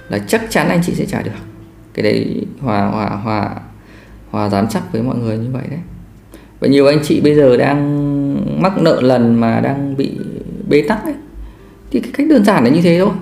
là 0.10 0.20
chắc 0.28 0.42
chắn 0.50 0.70
anh 0.70 0.82
chị 0.86 0.94
sẽ 0.96 1.06
trả 1.06 1.22
được. 1.22 1.32
Cái 1.94 2.04
đấy 2.04 2.46
hòa 2.60 2.86
hòa 2.86 3.10
hòa 3.10 3.56
hòa 4.30 4.50
dám 4.50 4.68
chắc 4.70 4.92
với 4.92 5.02
mọi 5.02 5.18
người 5.18 5.38
như 5.38 5.50
vậy 5.52 5.64
đấy. 5.70 5.80
Và 6.60 6.68
nhiều 6.68 6.88
anh 6.88 7.00
chị 7.04 7.22
bây 7.22 7.36
giờ 7.36 7.58
đang 7.58 8.62
mắc 8.62 8.78
nợ 8.78 9.02
lần 9.02 9.36
mà 9.36 9.60
đang 9.60 9.98
bị 9.98 10.20
bế 10.70 10.82
tắc 10.82 11.04
ấy. 11.04 11.14
Thì 11.92 12.00
cái 12.00 12.12
cách 12.14 12.28
đơn 12.30 12.46
giản 12.46 12.64
là 12.64 12.70
như 12.70 12.82
thế 12.82 13.00
thôi 13.00 13.14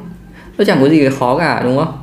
nó 0.57 0.63
chẳng 0.63 0.77
có 0.81 0.89
gì 0.89 1.01
là 1.01 1.11
khó 1.11 1.37
cả 1.37 1.61
đúng 1.63 1.77
không? 1.77 1.93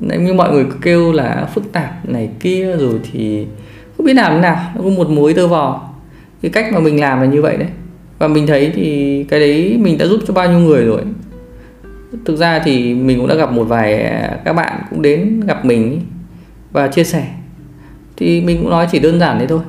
Đấy, 0.00 0.18
như 0.18 0.34
mọi 0.34 0.52
người 0.52 0.66
kêu 0.82 1.12
là 1.12 1.48
phức 1.54 1.72
tạp 1.72 2.08
này 2.08 2.30
kia 2.40 2.76
rồi 2.76 3.00
thì 3.12 3.46
không 3.96 4.06
biết 4.06 4.14
làm 4.14 4.32
thế 4.34 4.40
nào 4.40 4.56
nó 4.74 4.82
có 4.82 4.90
một 4.90 5.08
mối 5.08 5.34
tơ 5.34 5.48
vò. 5.48 5.88
Cái 6.42 6.50
cách 6.50 6.72
mà 6.72 6.80
mình 6.80 7.00
làm 7.00 7.20
là 7.20 7.26
như 7.26 7.42
vậy 7.42 7.56
đấy. 7.56 7.68
Và 8.18 8.28
mình 8.28 8.46
thấy 8.46 8.72
thì 8.74 9.24
cái 9.28 9.40
đấy 9.40 9.78
mình 9.80 9.98
đã 9.98 10.06
giúp 10.06 10.20
cho 10.26 10.34
bao 10.34 10.48
nhiêu 10.50 10.58
người 10.58 10.84
rồi. 10.84 11.02
Thực 12.24 12.36
ra 12.36 12.58
thì 12.58 12.94
mình 12.94 13.18
cũng 13.18 13.28
đã 13.28 13.34
gặp 13.34 13.52
một 13.52 13.64
vài 13.64 14.12
các 14.44 14.52
bạn 14.52 14.82
cũng 14.90 15.02
đến 15.02 15.40
gặp 15.46 15.64
mình 15.64 16.00
và 16.72 16.88
chia 16.88 17.04
sẻ. 17.04 17.26
Thì 18.16 18.40
mình 18.40 18.58
cũng 18.60 18.70
nói 18.70 18.86
chỉ 18.92 18.98
đơn 18.98 19.20
giản 19.20 19.38
đấy 19.38 19.46
thôi. 19.46 19.60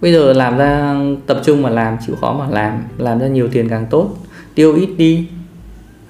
Bây 0.00 0.12
giờ 0.12 0.32
làm 0.32 0.58
ra 0.58 0.96
tập 1.26 1.40
trung 1.44 1.62
mà 1.62 1.70
làm 1.70 1.96
chịu 2.06 2.16
khó 2.16 2.32
mà 2.32 2.46
làm 2.50 2.78
làm 2.98 3.18
ra 3.18 3.26
nhiều 3.26 3.48
tiền 3.48 3.68
càng 3.68 3.86
tốt 3.90 4.16
tiêu 4.54 4.74
ít 4.74 4.88
đi. 4.96 5.26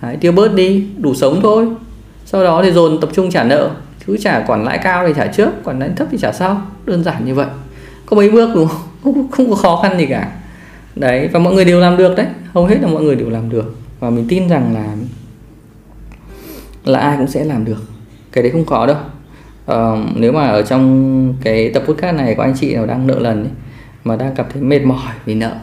Đấy, 0.02 0.16
tiêu 0.20 0.32
bớt 0.32 0.54
đi 0.54 0.86
đủ 0.98 1.14
sống 1.14 1.40
thôi. 1.42 1.66
Sau 2.24 2.44
đó 2.44 2.62
thì 2.64 2.72
dồn 2.72 3.00
tập 3.00 3.10
trung 3.12 3.30
trả 3.30 3.44
nợ 3.44 3.70
cứ 4.06 4.16
trả 4.16 4.40
quản 4.46 4.64
lãi 4.64 4.78
cao 4.78 5.06
thì 5.06 5.14
trả 5.16 5.26
trước 5.26 5.50
khoản 5.64 5.78
lãi 5.78 5.90
thấp 5.96 6.08
thì 6.10 6.18
trả 6.18 6.32
sau. 6.32 6.62
Đơn 6.86 7.04
giản 7.04 7.24
như 7.24 7.34
vậy. 7.34 7.46
Có 8.06 8.16
mấy 8.16 8.30
bước 8.30 8.50
đúng 8.54 8.68
không? 8.68 8.80
Không, 9.04 9.30
không 9.30 9.50
có 9.50 9.56
khó 9.56 9.80
khăn 9.82 9.98
gì 9.98 10.06
cả. 10.06 10.32
Đấy 10.96 11.28
và 11.32 11.38
mọi 11.38 11.54
người 11.54 11.64
đều 11.64 11.80
làm 11.80 11.96
được 11.96 12.16
đấy. 12.16 12.26
Hầu 12.52 12.66
hết 12.66 12.76
là 12.80 12.88
mọi 12.88 13.02
người 13.02 13.16
đều 13.16 13.30
làm 13.30 13.48
được. 13.48 13.76
Và 14.00 14.10
mình 14.10 14.26
tin 14.28 14.48
rằng 14.48 14.74
là 14.74 14.96
là 16.84 16.98
ai 16.98 17.16
cũng 17.16 17.26
sẽ 17.26 17.44
làm 17.44 17.64
được. 17.64 17.82
Cái 18.32 18.42
đấy 18.42 18.52
không 18.52 18.66
khó 18.66 18.86
đâu. 18.86 18.96
Ờ, 19.66 19.98
nếu 20.14 20.32
mà 20.32 20.48
ở 20.48 20.62
trong 20.62 21.34
cái 21.42 21.70
tập 21.74 21.82
podcast 21.86 22.16
này 22.16 22.34
có 22.34 22.42
anh 22.42 22.54
chị 22.60 22.74
nào 22.74 22.86
đang 22.86 23.06
nợ 23.06 23.18
lần 23.18 23.44
ấy, 23.44 23.52
mà 24.04 24.16
đang 24.16 24.34
cảm 24.34 24.46
thấy 24.52 24.62
mệt 24.62 24.84
mỏi 24.84 25.14
vì 25.24 25.34
nợ 25.34 25.56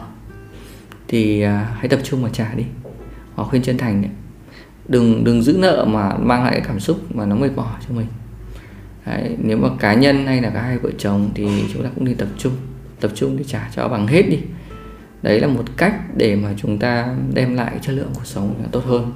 thì 1.08 1.44
uh, 1.44 1.50
hãy 1.78 1.88
tập 1.88 2.00
trung 2.04 2.22
mà 2.22 2.28
trả 2.32 2.54
đi. 2.54 2.64
Họ 3.34 3.44
khuyên 3.44 3.62
chân 3.62 3.78
thành 3.78 4.02
đấy 4.02 4.10
đừng 4.88 5.24
đừng 5.24 5.42
giữ 5.42 5.56
nợ 5.58 5.84
mà 5.88 6.16
mang 6.16 6.42
lại 6.42 6.52
cái 6.52 6.60
cảm 6.60 6.80
xúc 6.80 7.16
mà 7.16 7.26
nó 7.26 7.36
mệt 7.36 7.50
mỏi 7.56 7.80
cho 7.88 7.94
mình. 7.94 8.06
Đấy, 9.06 9.36
nếu 9.38 9.56
mà 9.56 9.68
cá 9.80 9.94
nhân 9.94 10.26
hay 10.26 10.42
là 10.42 10.50
cả 10.50 10.62
hai 10.62 10.78
vợ 10.78 10.90
chồng 10.98 11.30
thì 11.34 11.64
chúng 11.72 11.82
ta 11.82 11.88
cũng 11.94 12.04
nên 12.04 12.16
tập 12.16 12.28
trung 12.38 12.52
tập 13.00 13.10
trung 13.14 13.36
để 13.36 13.44
trả 13.44 13.70
cho 13.76 13.88
bằng 13.88 14.06
hết 14.06 14.22
đi. 14.22 14.38
Đấy 15.22 15.40
là 15.40 15.46
một 15.46 15.64
cách 15.76 15.94
để 16.16 16.36
mà 16.36 16.48
chúng 16.56 16.78
ta 16.78 17.14
đem 17.34 17.54
lại 17.54 17.72
chất 17.80 17.92
lượng 17.92 18.10
cuộc 18.14 18.26
sống 18.26 18.54
tốt 18.72 18.84
hơn. 18.86 19.12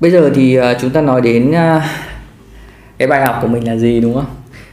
Bây 0.00 0.10
giờ 0.10 0.30
thì 0.34 0.54
à, 0.54 0.74
chúng 0.80 0.90
ta 0.90 1.00
nói 1.00 1.20
đến 1.20 1.52
à, 1.52 1.90
cái 2.98 3.08
bài 3.08 3.26
học 3.26 3.38
của 3.42 3.48
mình 3.48 3.66
là 3.66 3.76
gì 3.76 4.00
đúng 4.00 4.14
không? 4.14 4.26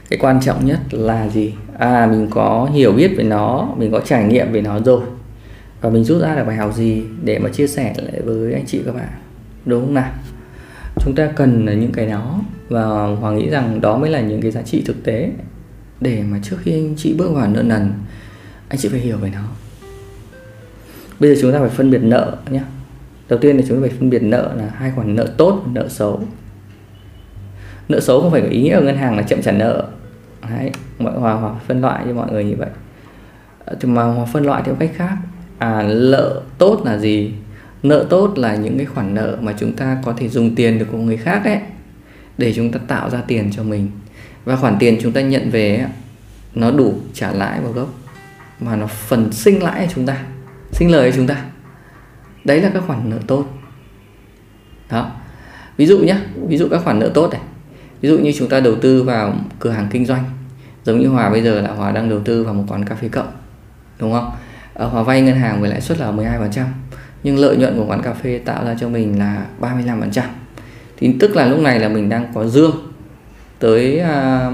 Cái 0.08 0.18
quan 0.18 0.40
trọng 0.40 0.66
nhất 0.66 0.78
là 0.90 1.28
gì? 1.28 1.54
À 1.78 2.06
mình 2.10 2.28
có 2.30 2.70
hiểu 2.74 2.92
biết 2.92 3.14
về 3.16 3.24
nó 3.24 3.68
mình 3.76 3.92
có 3.92 4.00
trải 4.00 4.24
nghiệm 4.24 4.52
về 4.52 4.60
nó 4.60 4.80
rồi 4.80 5.00
và 5.80 5.90
mình 5.90 6.04
rút 6.04 6.22
ra 6.22 6.36
được 6.36 6.44
bài 6.46 6.56
học 6.56 6.74
gì 6.74 7.04
để 7.24 7.38
mà 7.38 7.50
chia 7.50 7.66
sẻ 7.66 7.94
lại 7.96 8.20
với 8.24 8.52
anh 8.52 8.66
chị 8.66 8.82
các 8.86 8.94
bạn? 8.94 9.08
Đúng 9.64 9.80
không 9.80 9.94
nào? 9.94 10.12
Chúng 11.00 11.14
ta 11.14 11.32
cần 11.36 11.66
là 11.66 11.72
những 11.72 11.92
cái 11.92 12.06
đó. 12.06 12.40
Và 12.68 12.82
hoàng 13.06 13.38
nghĩ 13.38 13.50
rằng 13.50 13.80
đó 13.80 13.98
mới 13.98 14.10
là 14.10 14.20
những 14.20 14.40
cái 14.40 14.50
giá 14.50 14.62
trị 14.62 14.82
thực 14.86 15.04
tế 15.04 15.30
để 16.00 16.22
mà 16.22 16.38
trước 16.42 16.56
khi 16.62 16.72
anh 16.72 16.94
chị 16.96 17.14
bước 17.18 17.30
vào 17.32 17.48
nợ 17.48 17.62
nần 17.62 17.92
anh 18.68 18.78
chị 18.78 18.88
phải 18.88 19.00
hiểu 19.00 19.16
về 19.16 19.30
nó. 19.34 19.42
Bây 21.20 21.34
giờ 21.34 21.40
chúng 21.42 21.52
ta 21.52 21.58
phải 21.58 21.68
phân 21.68 21.90
biệt 21.90 22.02
nợ 22.02 22.36
nhé. 22.50 22.62
Đầu 23.28 23.38
tiên 23.38 23.56
là 23.56 23.62
chúng 23.68 23.76
ta 23.76 23.88
phải 23.88 23.98
phân 23.98 24.10
biệt 24.10 24.22
nợ 24.22 24.54
là 24.56 24.70
hai 24.74 24.90
khoản 24.90 25.14
nợ 25.14 25.26
tốt 25.36 25.62
và 25.64 25.70
nợ 25.74 25.88
xấu. 25.88 26.22
Nợ 27.88 28.00
xấu 28.00 28.20
không 28.20 28.30
phải 28.30 28.40
có 28.40 28.48
ý 28.48 28.62
nghĩa 28.62 28.74
ở 28.74 28.82
ngân 28.82 28.96
hàng 28.96 29.16
là 29.16 29.22
chậm 29.22 29.42
trả 29.42 29.52
nợ. 29.52 29.88
Đấy, 30.50 30.70
mọi 30.98 31.12
hòa 31.12 31.34
hòa 31.34 31.54
phân 31.66 31.80
loại 31.80 32.04
cho 32.06 32.14
mọi 32.14 32.32
người 32.32 32.44
như 32.44 32.54
vậy. 32.58 32.68
Ờ, 33.64 33.76
thì 33.80 33.88
mà 33.88 34.02
hòa 34.02 34.24
phân 34.24 34.44
loại 34.44 34.62
theo 34.64 34.74
cách 34.74 34.90
khác 34.94 35.16
à 35.58 35.82
nợ 35.82 36.42
tốt 36.58 36.82
là 36.84 36.98
gì? 36.98 37.32
Nợ 37.82 38.06
tốt 38.10 38.38
là 38.38 38.56
những 38.56 38.76
cái 38.76 38.86
khoản 38.86 39.14
nợ 39.14 39.38
mà 39.40 39.54
chúng 39.58 39.72
ta 39.72 39.98
có 40.04 40.12
thể 40.16 40.28
dùng 40.28 40.54
tiền 40.54 40.78
được 40.78 40.86
của 40.92 40.98
người 40.98 41.16
khác 41.16 41.44
ấy 41.44 41.58
để 42.38 42.52
chúng 42.54 42.72
ta 42.72 42.80
tạo 42.88 43.10
ra 43.10 43.22
tiền 43.26 43.50
cho 43.52 43.62
mình. 43.62 43.90
Và 44.44 44.56
khoản 44.56 44.76
tiền 44.78 44.98
chúng 45.02 45.12
ta 45.12 45.20
nhận 45.20 45.50
về 45.50 45.76
ấy, 45.76 45.90
nó 46.54 46.70
đủ 46.70 46.94
trả 47.14 47.32
lãi 47.32 47.60
vào 47.60 47.72
gốc 47.72 47.88
mà 48.60 48.76
nó 48.76 48.86
phần 48.86 49.32
sinh 49.32 49.62
lãi 49.62 49.86
cho 49.86 49.92
chúng 49.94 50.06
ta 50.06 50.24
sinh 50.72 50.90
lời 50.90 51.10
cho 51.10 51.16
chúng 51.16 51.26
ta. 51.26 51.44
Đấy 52.44 52.60
là 52.60 52.70
các 52.74 52.82
khoản 52.86 53.10
nợ 53.10 53.18
tốt. 53.26 53.46
Đó. 54.90 55.10
Ví 55.76 55.86
dụ 55.86 55.98
nhé 55.98 56.16
ví 56.48 56.56
dụ 56.56 56.68
các 56.70 56.80
khoản 56.84 56.98
nợ 56.98 57.10
tốt 57.14 57.32
này. 57.32 57.40
Ví 58.00 58.08
dụ 58.08 58.18
như 58.18 58.32
chúng 58.38 58.48
ta 58.48 58.60
đầu 58.60 58.74
tư 58.74 59.02
vào 59.02 59.34
cửa 59.58 59.70
hàng 59.70 59.88
kinh 59.90 60.06
doanh 60.06 60.24
giống 60.84 61.00
như 61.00 61.08
hòa 61.08 61.30
bây 61.30 61.42
giờ 61.42 61.60
là 61.60 61.70
hòa 61.70 61.92
đang 61.92 62.08
đầu 62.08 62.20
tư 62.24 62.44
vào 62.44 62.54
một 62.54 62.64
quán 62.68 62.84
cà 62.84 62.94
phê 62.94 63.08
cộng 63.08 63.30
đúng 63.98 64.12
không? 64.12 64.30
Ở 64.76 64.86
hòa 64.86 65.02
vay 65.02 65.22
ngân 65.22 65.36
hàng 65.36 65.60
với 65.60 65.70
lãi 65.70 65.80
suất 65.80 65.98
là 65.98 66.12
12% 66.12 66.64
nhưng 67.22 67.38
lợi 67.38 67.56
nhuận 67.56 67.76
của 67.76 67.86
quán 67.86 68.02
cà 68.02 68.14
phê 68.14 68.40
tạo 68.44 68.64
ra 68.64 68.76
cho 68.80 68.88
mình 68.88 69.18
là 69.18 69.46
35% 69.60 70.22
thì 70.96 71.16
tức 71.20 71.36
là 71.36 71.46
lúc 71.46 71.60
này 71.60 71.80
là 71.80 71.88
mình 71.88 72.08
đang 72.08 72.32
có 72.34 72.46
dương 72.46 72.92
tới 73.58 73.98
à, 73.98 74.50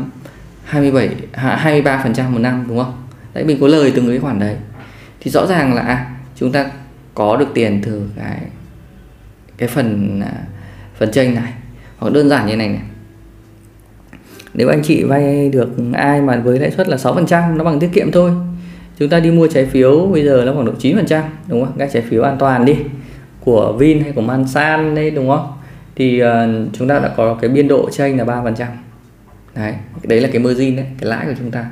27 0.64 1.10
23% 1.34 2.20
à, 2.20 2.28
một 2.28 2.38
năm 2.38 2.64
đúng 2.68 2.78
không? 2.78 3.02
Đấy 3.34 3.44
mình 3.44 3.58
có 3.60 3.66
lời 3.66 3.92
từng 3.94 4.08
cái 4.08 4.18
khoản 4.18 4.38
đấy. 4.38 4.56
Thì 5.20 5.30
rõ 5.30 5.46
ràng 5.46 5.74
là 5.74 5.82
à, 5.82 6.10
chúng 6.36 6.52
ta 6.52 6.70
có 7.14 7.36
được 7.36 7.48
tiền 7.54 7.80
từ 7.84 8.02
cái 8.16 8.38
cái 9.56 9.68
phần 9.68 10.20
à, 10.20 10.32
phần 10.98 11.12
tranh 11.12 11.34
này 11.34 11.52
hoặc 11.98 12.12
đơn 12.12 12.28
giản 12.28 12.46
như 12.46 12.56
này 12.56 12.68
này. 12.68 12.80
Nếu 14.54 14.68
anh 14.68 14.82
chị 14.82 15.04
vay 15.04 15.48
được 15.48 15.68
ai 15.92 16.20
mà 16.20 16.36
với 16.36 16.58
lãi 16.58 16.70
suất 16.70 16.88
là 16.88 16.96
6% 16.96 17.56
nó 17.56 17.64
bằng 17.64 17.80
tiết 17.80 17.90
kiệm 17.92 18.12
thôi 18.12 18.32
chúng 18.98 19.08
ta 19.08 19.20
đi 19.20 19.30
mua 19.30 19.46
trái 19.46 19.66
phiếu 19.66 20.06
bây 20.06 20.24
giờ 20.24 20.42
nó 20.46 20.52
khoảng 20.52 20.66
độ 20.66 20.72
9% 20.80 21.22
đúng 21.48 21.64
không 21.64 21.74
các 21.78 21.90
trái 21.92 22.02
phiếu 22.02 22.22
an 22.22 22.36
toàn 22.38 22.64
đi. 22.64 22.76
Của 23.40 23.72
Vin 23.72 24.00
hay 24.00 24.12
của 24.12 24.20
Mansan 24.20 24.94
đây 24.94 25.10
đúng 25.10 25.28
không? 25.28 25.52
Thì 25.96 26.22
uh, 26.22 26.28
chúng 26.72 26.88
ta 26.88 26.98
đã 26.98 27.08
có 27.16 27.34
cái 27.34 27.50
biên 27.50 27.68
độ 27.68 27.90
chênh 27.90 28.18
là 28.18 28.24
3% 28.24 28.66
đấy 29.54 29.74
đấy 30.02 30.20
là 30.20 30.28
cái 30.32 30.42
margin 30.42 30.76
đấy 30.76 30.86
cái 30.98 31.10
lãi 31.10 31.26
của 31.26 31.34
chúng 31.38 31.50
ta. 31.50 31.66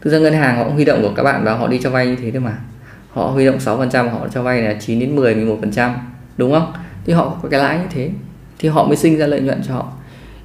Thực 0.00 0.10
ra 0.10 0.18
ngân 0.18 0.34
hàng 0.34 0.56
họ 0.56 0.64
cũng 0.64 0.74
huy 0.74 0.84
động 0.84 1.02
của 1.02 1.12
các 1.16 1.22
bạn 1.22 1.44
và 1.44 1.54
họ 1.54 1.68
đi 1.68 1.80
cho 1.82 1.90
vay 1.90 2.06
như 2.06 2.16
thế 2.16 2.30
thôi 2.30 2.40
mà. 2.40 2.58
Họ 3.10 3.26
huy 3.26 3.46
động 3.46 3.58
6% 3.58 4.08
họ 4.08 4.28
cho 4.28 4.42
vay 4.42 4.62
là 4.62 4.74
9 4.80 5.00
đến 5.00 5.16
10 5.16 5.34
11% 5.34 5.90
đúng 6.36 6.52
không? 6.52 6.72
Thì 7.04 7.12
họ 7.12 7.38
có 7.42 7.48
cái 7.48 7.60
lãi 7.60 7.78
như 7.78 7.84
thế 7.90 8.10
thì 8.58 8.68
họ 8.68 8.86
mới 8.86 8.96
sinh 8.96 9.18
ra 9.18 9.26
lợi 9.26 9.40
nhuận 9.40 9.62
cho 9.68 9.74
họ. 9.74 9.92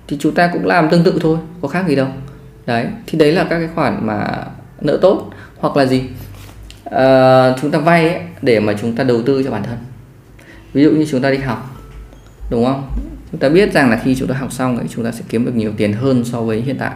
Thì 0.07 0.17
chúng 0.19 0.33
ta 0.33 0.49
cũng 0.53 0.65
làm 0.65 0.89
tương 0.89 1.03
tự 1.03 1.19
thôi 1.21 1.37
có 1.61 1.67
khác 1.67 1.85
gì 1.87 1.95
đâu. 1.95 2.07
Đấy 2.65 2.85
thì 3.07 3.17
đấy 3.17 3.31
là 3.31 3.43
các 3.43 3.59
cái 3.59 3.69
khoản 3.75 4.07
mà 4.07 4.45
nợ 4.83 4.97
tốt 5.01 5.29
hoặc 5.57 5.77
là 5.77 5.85
gì? 5.85 6.01
À, 6.85 7.53
chúng 7.61 7.71
ta 7.71 7.79
vay 7.79 8.09
ấy, 8.09 8.21
để 8.41 8.59
mà 8.59 8.73
chúng 8.81 8.95
ta 8.95 9.03
đầu 9.03 9.21
tư 9.21 9.43
cho 9.43 9.51
bản 9.51 9.63
thân. 9.63 9.77
Ví 10.73 10.83
dụ 10.83 10.91
như 10.91 11.05
chúng 11.11 11.21
ta 11.21 11.31
đi 11.31 11.37
học 11.37 11.69
đúng 12.49 12.65
không? 12.65 12.89
Chúng 13.31 13.39
ta 13.39 13.49
biết 13.49 13.73
rằng 13.73 13.89
là 13.89 14.01
khi 14.03 14.15
chúng 14.15 14.27
ta 14.27 14.35
học 14.35 14.51
xong 14.51 14.77
thì 14.81 14.87
chúng 14.89 15.05
ta 15.05 15.11
sẽ 15.11 15.23
kiếm 15.29 15.45
được 15.45 15.55
nhiều 15.55 15.71
tiền 15.77 15.93
hơn 15.93 16.23
so 16.25 16.41
với 16.41 16.61
hiện 16.61 16.75
tại. 16.79 16.91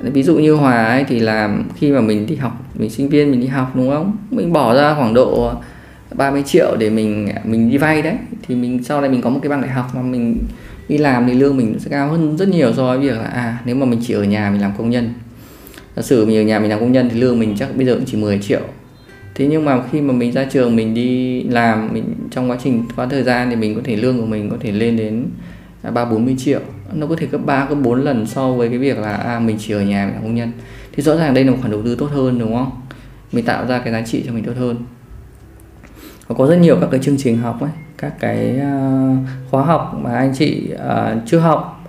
Ví 0.00 0.22
dụ 0.22 0.36
như 0.36 0.54
hòa 0.54 0.84
ấy 0.84 1.04
thì 1.04 1.20
là 1.20 1.56
khi 1.76 1.92
mà 1.92 2.00
mình 2.00 2.26
đi 2.26 2.36
học 2.36 2.64
mình 2.74 2.90
sinh 2.90 3.08
viên 3.08 3.30
mình 3.30 3.40
đi 3.40 3.46
học 3.46 3.76
đúng 3.76 3.90
không? 3.90 4.16
Mình 4.30 4.52
bỏ 4.52 4.74
ra 4.74 4.94
khoảng 4.94 5.14
độ 5.14 5.52
30 6.14 6.42
triệu 6.46 6.76
để 6.78 6.90
mình 6.90 7.28
mình 7.44 7.70
đi 7.70 7.78
vay 7.78 8.02
đấy. 8.02 8.14
Thì 8.48 8.54
mình 8.54 8.82
sau 8.84 9.00
này 9.00 9.10
mình 9.10 9.22
có 9.22 9.30
một 9.30 9.40
cái 9.42 9.50
bằng 9.50 9.60
đại 9.60 9.70
học 9.70 9.94
mà 9.94 10.02
mình 10.02 10.38
đi 10.88 10.98
làm 10.98 11.26
thì 11.26 11.34
lương 11.34 11.56
mình 11.56 11.78
sẽ 11.78 11.90
cao 11.90 12.08
hơn 12.08 12.36
rất 12.36 12.48
nhiều 12.48 12.72
so 12.76 12.86
với 12.86 12.98
việc 12.98 13.16
là 13.16 13.24
à 13.24 13.58
nếu 13.64 13.76
mà 13.76 13.86
mình 13.86 14.00
chỉ 14.06 14.14
ở 14.14 14.24
nhà 14.24 14.50
mình 14.50 14.60
làm 14.60 14.72
công 14.78 14.90
nhân 14.90 15.12
giả 16.00 16.06
sử 16.06 16.26
mình 16.26 16.36
ở 16.36 16.42
nhà 16.42 16.58
mình 16.58 16.70
làm 16.70 16.80
công 16.80 16.92
nhân 16.92 17.08
thì 17.12 17.20
lương 17.20 17.38
mình 17.38 17.56
chắc 17.58 17.76
bây 17.76 17.86
giờ 17.86 17.94
cũng 17.94 18.04
chỉ 18.06 18.16
10 18.16 18.38
triệu. 18.38 18.60
Thế 19.34 19.46
nhưng 19.46 19.64
mà 19.64 19.82
khi 19.92 20.00
mà 20.00 20.12
mình 20.14 20.32
ra 20.32 20.44
trường 20.44 20.76
mình 20.76 20.94
đi 20.94 21.42
làm 21.42 21.92
mình 21.92 22.14
trong 22.30 22.50
quá 22.50 22.56
trình 22.62 22.84
qua 22.96 23.06
thời 23.06 23.22
gian 23.22 23.50
thì 23.50 23.56
mình 23.56 23.74
có 23.74 23.80
thể 23.84 23.96
lương 23.96 24.20
của 24.20 24.26
mình 24.26 24.50
có 24.50 24.56
thể 24.60 24.72
lên 24.72 24.96
đến 24.96 25.26
à, 25.82 25.90
ba 25.90 26.04
bốn 26.04 26.24
mươi 26.24 26.34
triệu. 26.38 26.60
Nó 26.92 27.06
có 27.06 27.16
thể 27.16 27.26
gấp 27.26 27.38
3 27.46 27.66
gấp 27.66 27.74
4 27.74 28.04
lần 28.04 28.26
so 28.26 28.52
với 28.52 28.68
cái 28.68 28.78
việc 28.78 28.98
là 28.98 29.12
à, 29.12 29.38
mình 29.38 29.56
chỉ 29.60 29.74
ở 29.74 29.80
nhà 29.80 30.06
mình 30.06 30.14
làm 30.14 30.22
công 30.22 30.34
nhân. 30.34 30.52
Thì 30.92 31.02
rõ 31.02 31.16
ràng 31.16 31.34
đây 31.34 31.44
là 31.44 31.50
một 31.50 31.56
khoản 31.60 31.72
đầu 31.72 31.82
tư 31.84 31.94
tốt 31.94 32.10
hơn 32.12 32.38
đúng 32.38 32.54
không? 32.54 32.70
Mình 33.32 33.44
tạo 33.44 33.66
ra 33.66 33.78
cái 33.78 33.92
giá 33.92 34.02
trị 34.02 34.22
cho 34.26 34.32
mình 34.32 34.44
tốt 34.44 34.52
hơn. 34.58 34.76
Và 36.26 36.34
có 36.34 36.46
rất 36.46 36.56
nhiều 36.56 36.78
các 36.80 36.88
cái 36.90 37.00
chương 37.00 37.16
trình 37.18 37.38
học 37.38 37.60
ấy 37.60 37.70
các 37.98 38.12
cái 38.20 38.60
uh, 38.60 39.18
khóa 39.50 39.64
học 39.64 40.00
mà 40.02 40.14
anh 40.14 40.32
chị 40.34 40.70
uh, 40.74 41.22
chưa 41.26 41.38
học 41.38 41.79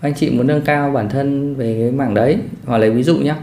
anh 0.00 0.14
chị 0.14 0.30
muốn 0.30 0.46
nâng 0.46 0.62
cao 0.64 0.90
bản 0.90 1.08
thân 1.08 1.54
về 1.54 1.76
cái 1.80 1.90
mảng 1.90 2.14
đấy 2.14 2.38
hoặc 2.64 2.78
lấy 2.78 2.90
ví 2.90 3.02
dụ 3.02 3.16
nhé 3.16 3.34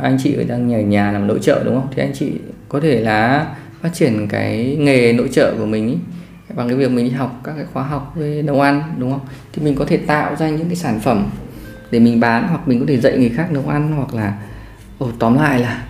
anh 0.00 0.18
chị 0.22 0.36
đang 0.48 0.68
nhảy 0.68 0.84
nhà 0.84 1.12
làm 1.12 1.26
nội 1.26 1.38
trợ 1.42 1.64
đúng 1.64 1.74
không? 1.74 1.88
Thì 1.94 2.02
anh 2.02 2.12
chị 2.14 2.32
có 2.68 2.80
thể 2.80 3.00
là 3.00 3.46
phát 3.80 3.90
triển 3.94 4.28
cái 4.28 4.76
nghề 4.80 5.12
nội 5.12 5.28
trợ 5.32 5.54
của 5.58 5.66
mình 5.66 5.88
ý, 5.88 5.96
bằng 6.54 6.68
cái 6.68 6.76
việc 6.76 6.90
mình 6.90 7.04
đi 7.04 7.10
học 7.10 7.40
các 7.44 7.52
cái 7.56 7.64
khóa 7.72 7.82
học 7.82 8.12
về 8.16 8.42
nấu 8.42 8.60
ăn 8.60 8.82
đúng 8.98 9.10
không? 9.10 9.20
Thì 9.52 9.62
mình 9.62 9.74
có 9.74 9.84
thể 9.84 9.96
tạo 9.96 10.36
ra 10.36 10.48
những 10.48 10.66
cái 10.66 10.76
sản 10.76 11.00
phẩm 11.00 11.26
để 11.90 11.98
mình 11.98 12.20
bán 12.20 12.48
hoặc 12.48 12.68
mình 12.68 12.80
có 12.80 12.86
thể 12.88 12.96
dạy 12.96 13.18
người 13.18 13.28
khác 13.28 13.52
nấu 13.52 13.68
ăn 13.68 13.92
hoặc 13.92 14.14
là 14.14 14.38
ồ, 14.98 15.10
tóm 15.18 15.36
lại 15.36 15.60
là 15.60 15.84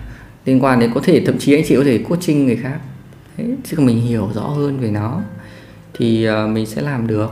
liên 0.45 0.63
quan 0.63 0.79
đến 0.79 0.91
có 0.93 1.01
thể 1.03 1.23
thậm 1.25 1.37
chí 1.39 1.55
anh 1.55 1.63
chị 1.67 1.75
có 1.75 1.83
thể 1.83 1.97
coaching 1.97 2.45
người 2.45 2.55
khác. 2.55 2.77
Đấy, 3.37 3.47
chứ 3.63 3.77
còn 3.77 3.85
mình 3.85 4.01
hiểu 4.01 4.29
rõ 4.35 4.41
hơn 4.41 4.79
về 4.79 4.91
nó 4.91 5.21
thì 5.93 6.29
uh, 6.29 6.49
mình 6.49 6.65
sẽ 6.65 6.81
làm 6.81 7.07
được 7.07 7.31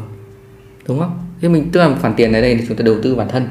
đúng 0.87 0.99
không? 0.99 1.30
Thế 1.41 1.49
mình 1.49 1.69
tức 1.71 1.79
là 1.79 1.95
khoản 2.01 2.13
tiền 2.13 2.31
đấy 2.31 2.41
đây 2.41 2.55
thì 2.55 2.65
chúng 2.67 2.77
ta 2.77 2.83
đầu 2.83 2.95
tư 3.03 3.15
bản 3.15 3.27
thân. 3.29 3.49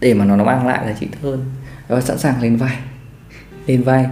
Để 0.00 0.14
mà 0.14 0.24
nó 0.24 0.36
nó 0.36 0.44
mang 0.44 0.66
lại 0.66 0.86
giá 0.86 0.92
trị 1.00 1.06
hơn. 1.22 1.44
Và 1.88 2.00
sẵn 2.00 2.18
sàng 2.18 2.42
lên 2.42 2.56
vay 2.56 2.76
lên 3.66 3.82
vay 3.82 4.06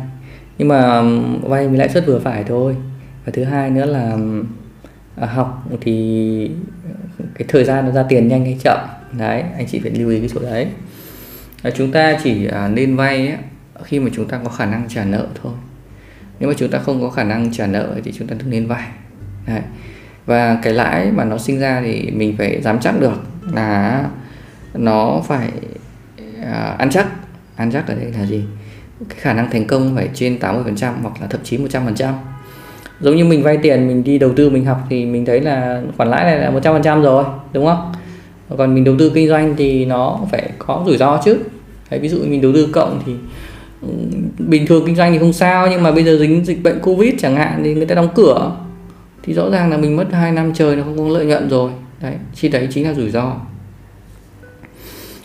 nhưng 0.59 0.69
mà 0.69 1.03
vay 1.43 1.69
với 1.69 1.79
lãi 1.79 1.89
suất 1.89 2.07
vừa 2.07 2.19
phải 2.19 2.45
thôi. 2.45 2.77
Và 3.25 3.33
thứ 3.33 3.45
hai 3.45 3.71
nữa 3.71 3.87
là 3.87 4.17
à, 5.17 5.27
học 5.27 5.69
thì 5.81 6.51
cái 7.35 7.49
thời 7.49 7.65
gian 7.65 7.85
nó 7.87 7.93
ra 7.93 8.03
tiền 8.03 8.29
nhanh 8.29 8.45
hay 8.45 8.59
chậm. 8.65 8.79
Đấy 9.19 9.43
anh 9.57 9.67
chị 9.67 9.79
phải 9.79 9.91
lưu 9.91 10.11
ý 10.11 10.19
cái 10.19 10.29
chỗ 10.35 10.41
đấy. 10.41 10.67
À, 11.63 11.71
chúng 11.71 11.93
ta 11.93 12.19
chỉ 12.25 12.47
à, 12.47 12.69
nên 12.69 12.97
vay 12.97 13.29
ấy, 13.29 13.37
khi 13.85 14.01
mà 14.01 14.11
chúng 14.15 14.29
ta 14.29 14.41
có 14.45 14.51
khả 14.51 14.67
năng 14.67 14.89
trả 14.89 15.05
nợ 15.05 15.27
thôi. 15.43 15.53
Nếu 16.41 16.49
mà 16.49 16.55
chúng 16.59 16.71
ta 16.71 16.79
không 16.79 17.01
có 17.01 17.11
khả 17.11 17.25
năng 17.25 17.53
trả 17.53 17.67
nợ 17.67 17.97
thì 18.05 18.13
chúng 18.13 18.29
ta 18.29 18.37
đừng 18.39 18.51
nên 18.51 18.67
vay 18.67 18.89
đấy 19.47 19.63
và 20.27 20.59
cái 20.63 20.73
lãi 20.73 21.11
mà 21.13 21.25
nó 21.25 21.39
sinh 21.39 21.59
ra 21.61 21.83
thì 21.85 22.11
mình 22.11 22.35
phải 22.39 22.61
dám 22.63 22.81
chắc 22.81 23.01
được 23.01 23.21
là 23.53 24.05
nó 24.75 25.21
phải 25.27 25.51
à, 26.43 26.75
ăn 26.79 26.91
chắc. 26.91 27.07
Ăn 27.57 27.71
chắc 27.73 27.89
ở 27.89 27.95
đây 27.95 28.13
là 28.19 28.27
gì? 28.27 28.45
Cái 29.09 29.19
khả 29.21 29.33
năng 29.33 29.51
thành 29.51 29.67
công 29.67 29.97
phải 29.97 30.09
trên 30.15 30.39
80% 30.39 30.93
hoặc 31.03 31.15
là 31.21 31.27
thậm 31.27 31.41
chí 31.45 31.59
100% 31.59 32.13
giống 33.01 33.17
như 33.17 33.25
mình 33.25 33.43
vay 33.43 33.57
tiền 33.57 33.89
mình 33.89 34.05
đi 34.05 34.19
đầu 34.19 34.33
tư 34.37 34.51
mình 34.51 34.65
học 34.65 34.79
thì 34.91 35.07
mình 35.07 35.25
thấy 35.25 35.41
là 35.41 35.83
khoản 35.97 36.11
lãi 36.11 36.25
này 36.25 36.39
là 36.39 36.51
100% 36.51 37.03
rồi 37.03 37.25
đúng 37.53 37.67
không? 37.67 37.93
Còn 38.59 38.75
mình 38.75 38.85
đầu 38.85 38.95
tư 38.99 39.13
kinh 39.15 39.29
doanh 39.29 39.55
thì 39.57 39.85
nó 39.85 40.21
phải 40.31 40.51
có 40.59 40.83
rủi 40.87 40.97
ro 40.97 41.21
chứ. 41.25 41.39
Đấy, 41.91 42.01
ví 42.01 42.09
dụ 42.09 42.19
mình 42.25 42.41
đầu 42.41 42.53
tư 42.55 42.69
cộng 42.73 43.03
thì 43.07 43.13
ừ, 43.83 43.89
bình 44.39 44.67
thường 44.67 44.83
kinh 44.87 44.97
doanh 44.97 45.13
thì 45.13 45.19
không 45.19 45.33
sao 45.33 45.69
nhưng 45.71 45.83
mà 45.83 45.93
bây 45.93 46.05
giờ 46.05 46.19
dính 46.19 46.45
dịch 46.45 46.63
bệnh 46.63 46.81
covid 46.81 47.15
chẳng 47.19 47.37
hạn 47.37 47.61
thì 47.65 47.75
người 47.75 47.87
ta 47.87 47.95
đóng 47.95 48.09
cửa 48.15 48.53
thì 49.23 49.35
rõ 49.35 49.51
ràng 49.51 49.71
là 49.71 49.77
mình 49.77 49.97
mất 49.97 50.07
2 50.13 50.33
năm 50.33 50.55
trời 50.55 50.77
nó 50.77 50.83
không 50.83 50.99
có 50.99 51.09
lợi 51.09 51.27
nhuận 51.27 51.51
rồi. 51.51 51.71
Đấy, 52.01 52.15
chi 52.35 52.49
đấy 52.49 52.69
chính 52.71 52.85
là 52.85 52.95
rủi 52.95 53.11
ro. 53.11 53.37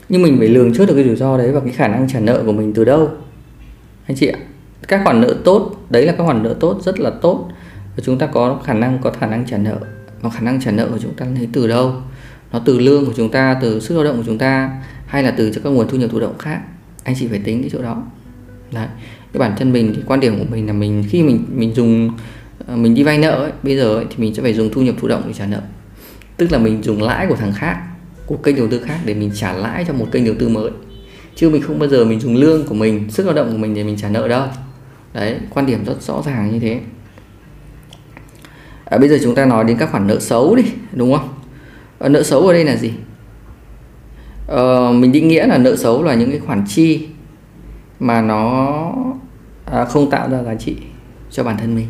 Nhưng 0.10 0.22
mình 0.22 0.38
phải 0.40 0.48
lường 0.48 0.74
trước 0.74 0.86
được 0.86 0.96
cái 0.96 1.04
rủi 1.04 1.16
ro 1.16 1.38
đấy 1.38 1.52
và 1.52 1.60
cái 1.60 1.74
khả 1.74 1.88
năng 1.88 2.08
trả 2.10 2.20
nợ 2.20 2.44
của 2.46 2.52
mình 2.52 2.74
từ 2.74 2.86
đâu? 2.86 3.10
Anh 4.08 4.18
chị 4.18 4.28
ạ, 4.28 4.40
các 4.88 5.02
khoản 5.04 5.22
nợ 5.22 5.36
tốt, 5.44 5.86
đấy 5.90 6.06
là 6.06 6.14
các 6.18 6.24
khoản 6.24 6.44
nợ 6.44 6.56
tốt, 6.60 6.80
rất 6.84 7.00
là 7.00 7.10
tốt. 7.10 7.50
Và 7.96 8.04
chúng 8.04 8.18
ta 8.18 8.26
có 8.26 8.60
khả 8.64 8.74
năng, 8.74 9.00
có 9.02 9.12
khả 9.12 9.28
năng 9.28 9.46
trả 9.46 9.58
nợ. 9.58 9.78
Và 10.22 10.30
khả 10.30 10.40
năng 10.40 10.62
trả 10.62 10.72
nợ 10.72 10.88
của 10.92 10.98
chúng 10.98 11.14
ta 11.14 11.26
lấy 11.26 11.50
từ 11.54 11.68
đâu? 11.68 11.94
Nó 12.52 12.62
từ 12.66 12.80
lương 12.80 13.06
của 13.06 13.14
chúng 13.16 13.32
ta, 13.32 13.58
từ 13.62 13.80
sức 13.80 13.96
lao 13.96 14.04
động 14.04 14.18
của 14.18 14.24
chúng 14.26 14.38
ta, 14.38 14.82
hay 15.08 15.24
là 15.24 15.32
từ 15.32 15.52
các 15.64 15.70
nguồn 15.70 15.88
thu 15.88 15.98
nhập 15.98 16.10
thụ 16.12 16.20
động 16.20 16.38
khác? 16.38 16.62
Anh 17.04 17.16
chị 17.20 17.28
phải 17.28 17.40
tính 17.40 17.62
cái 17.62 17.70
chỗ 17.74 17.82
đó. 17.82 18.04
Đấy, 18.72 18.88
cái 19.34 19.40
bản 19.40 19.54
thân 19.58 19.74
mình 19.74 19.94
thì 19.96 20.02
quan 20.06 20.20
điểm 20.20 20.40
của 20.40 20.46
mình 20.52 20.68
là 20.68 20.74
mình, 20.74 21.04
khi 21.10 21.24
mình 21.24 21.46
mình 21.52 21.74
dùng 21.74 22.12
Ờ, 22.68 22.76
mình 22.76 22.96
đi 22.96 23.04
vay 23.04 23.18
nợ 23.18 23.32
ấy, 23.32 23.52
bây 23.64 23.78
giờ 23.78 23.96
ấy, 23.96 24.06
thì 24.10 24.16
mình 24.18 24.36
sẽ 24.36 24.42
phải 24.42 24.54
dùng 24.54 24.70
thu 24.74 24.82
nhập 24.82 24.96
thụ 25.02 25.08
động 25.08 25.24
để 25.28 25.34
trả 25.34 25.46
nợ. 25.46 25.62
Tức 26.38 26.52
là 26.52 26.58
mình 26.58 26.84
dùng 26.84 27.02
lãi 27.02 27.28
của 27.28 27.36
thằng 27.36 27.54
khác 27.54 27.82
của 28.26 28.38
kênh 28.38 28.56
đầu 28.56 28.68
tư 28.68 28.82
khác 28.86 29.00
để 29.06 29.14
mình 29.14 29.32
trả 29.36 29.54
lãi 29.54 29.86
cho 29.88 29.94
một 29.94 30.08
kênh 30.12 30.26
đầu 30.26 30.36
tư 30.40 30.50
mới. 30.50 30.72
Chứ 31.36 31.50
mình 31.50 31.62
không 31.62 31.80
bao 31.80 31.90
giờ 31.90 32.06
mình 32.06 32.20
dùng 32.20 32.36
lương 32.36 32.68
của 32.68 32.76
mình 32.76 33.10
sức 33.10 33.26
lao 33.26 33.36
động 33.36 33.52
của 33.52 33.58
mình 33.58 33.74
để 33.76 33.84
mình 33.84 33.98
trả 33.98 34.10
nợ 34.10 34.28
đâu. 34.28 34.48
Đấy 35.14 35.40
quan 35.50 35.66
điểm 35.66 35.86
rất 35.86 36.02
rõ 36.02 36.22
ràng 36.26 36.52
như 36.52 36.60
thế. 36.60 36.80
À, 38.86 38.98
bây 38.98 39.10
giờ 39.10 39.18
chúng 39.24 39.36
ta 39.36 39.46
nói 39.46 39.64
đến 39.64 39.78
các 39.78 39.92
khoản 39.92 40.08
nợ 40.08 40.20
xấu 40.20 40.56
đi 40.56 40.64
đúng 40.94 41.14
không? 41.14 41.30
À, 42.00 42.10
nợ 42.10 42.24
xấu 42.24 42.48
ở 42.48 42.54
đây 42.54 42.66
là 42.66 42.76
gì? 42.76 42.92
À, 44.48 44.92
mình 44.92 45.12
định 45.12 45.28
nghĩa 45.28 45.48
là 45.48 45.58
nợ 45.58 45.76
xấu 45.76 46.04
là 46.04 46.14
những 46.14 46.32
cái 46.32 46.40
khoản 46.40 46.64
chi 46.68 47.08
mà 48.00 48.22
nó 48.22 48.92
à, 49.66 49.86
không 49.86 50.10
tạo 50.10 50.30
ra 50.30 50.44
giá 50.44 50.56
trị 50.56 50.76
cho 51.32 51.44
bản 51.44 51.58
thân 51.58 51.76
mình. 51.76 51.88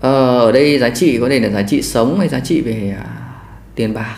Ờ, 0.00 0.38
ở 0.38 0.52
đây 0.52 0.78
giá 0.78 0.90
trị 0.90 1.18
có 1.20 1.28
thể 1.28 1.40
là 1.40 1.48
giá 1.48 1.62
trị 1.62 1.82
sống 1.82 2.18
hay 2.18 2.28
giá 2.28 2.40
trị 2.40 2.60
về 2.60 2.96
à, 2.98 3.06
tiền 3.74 3.94
bạc. 3.94 4.16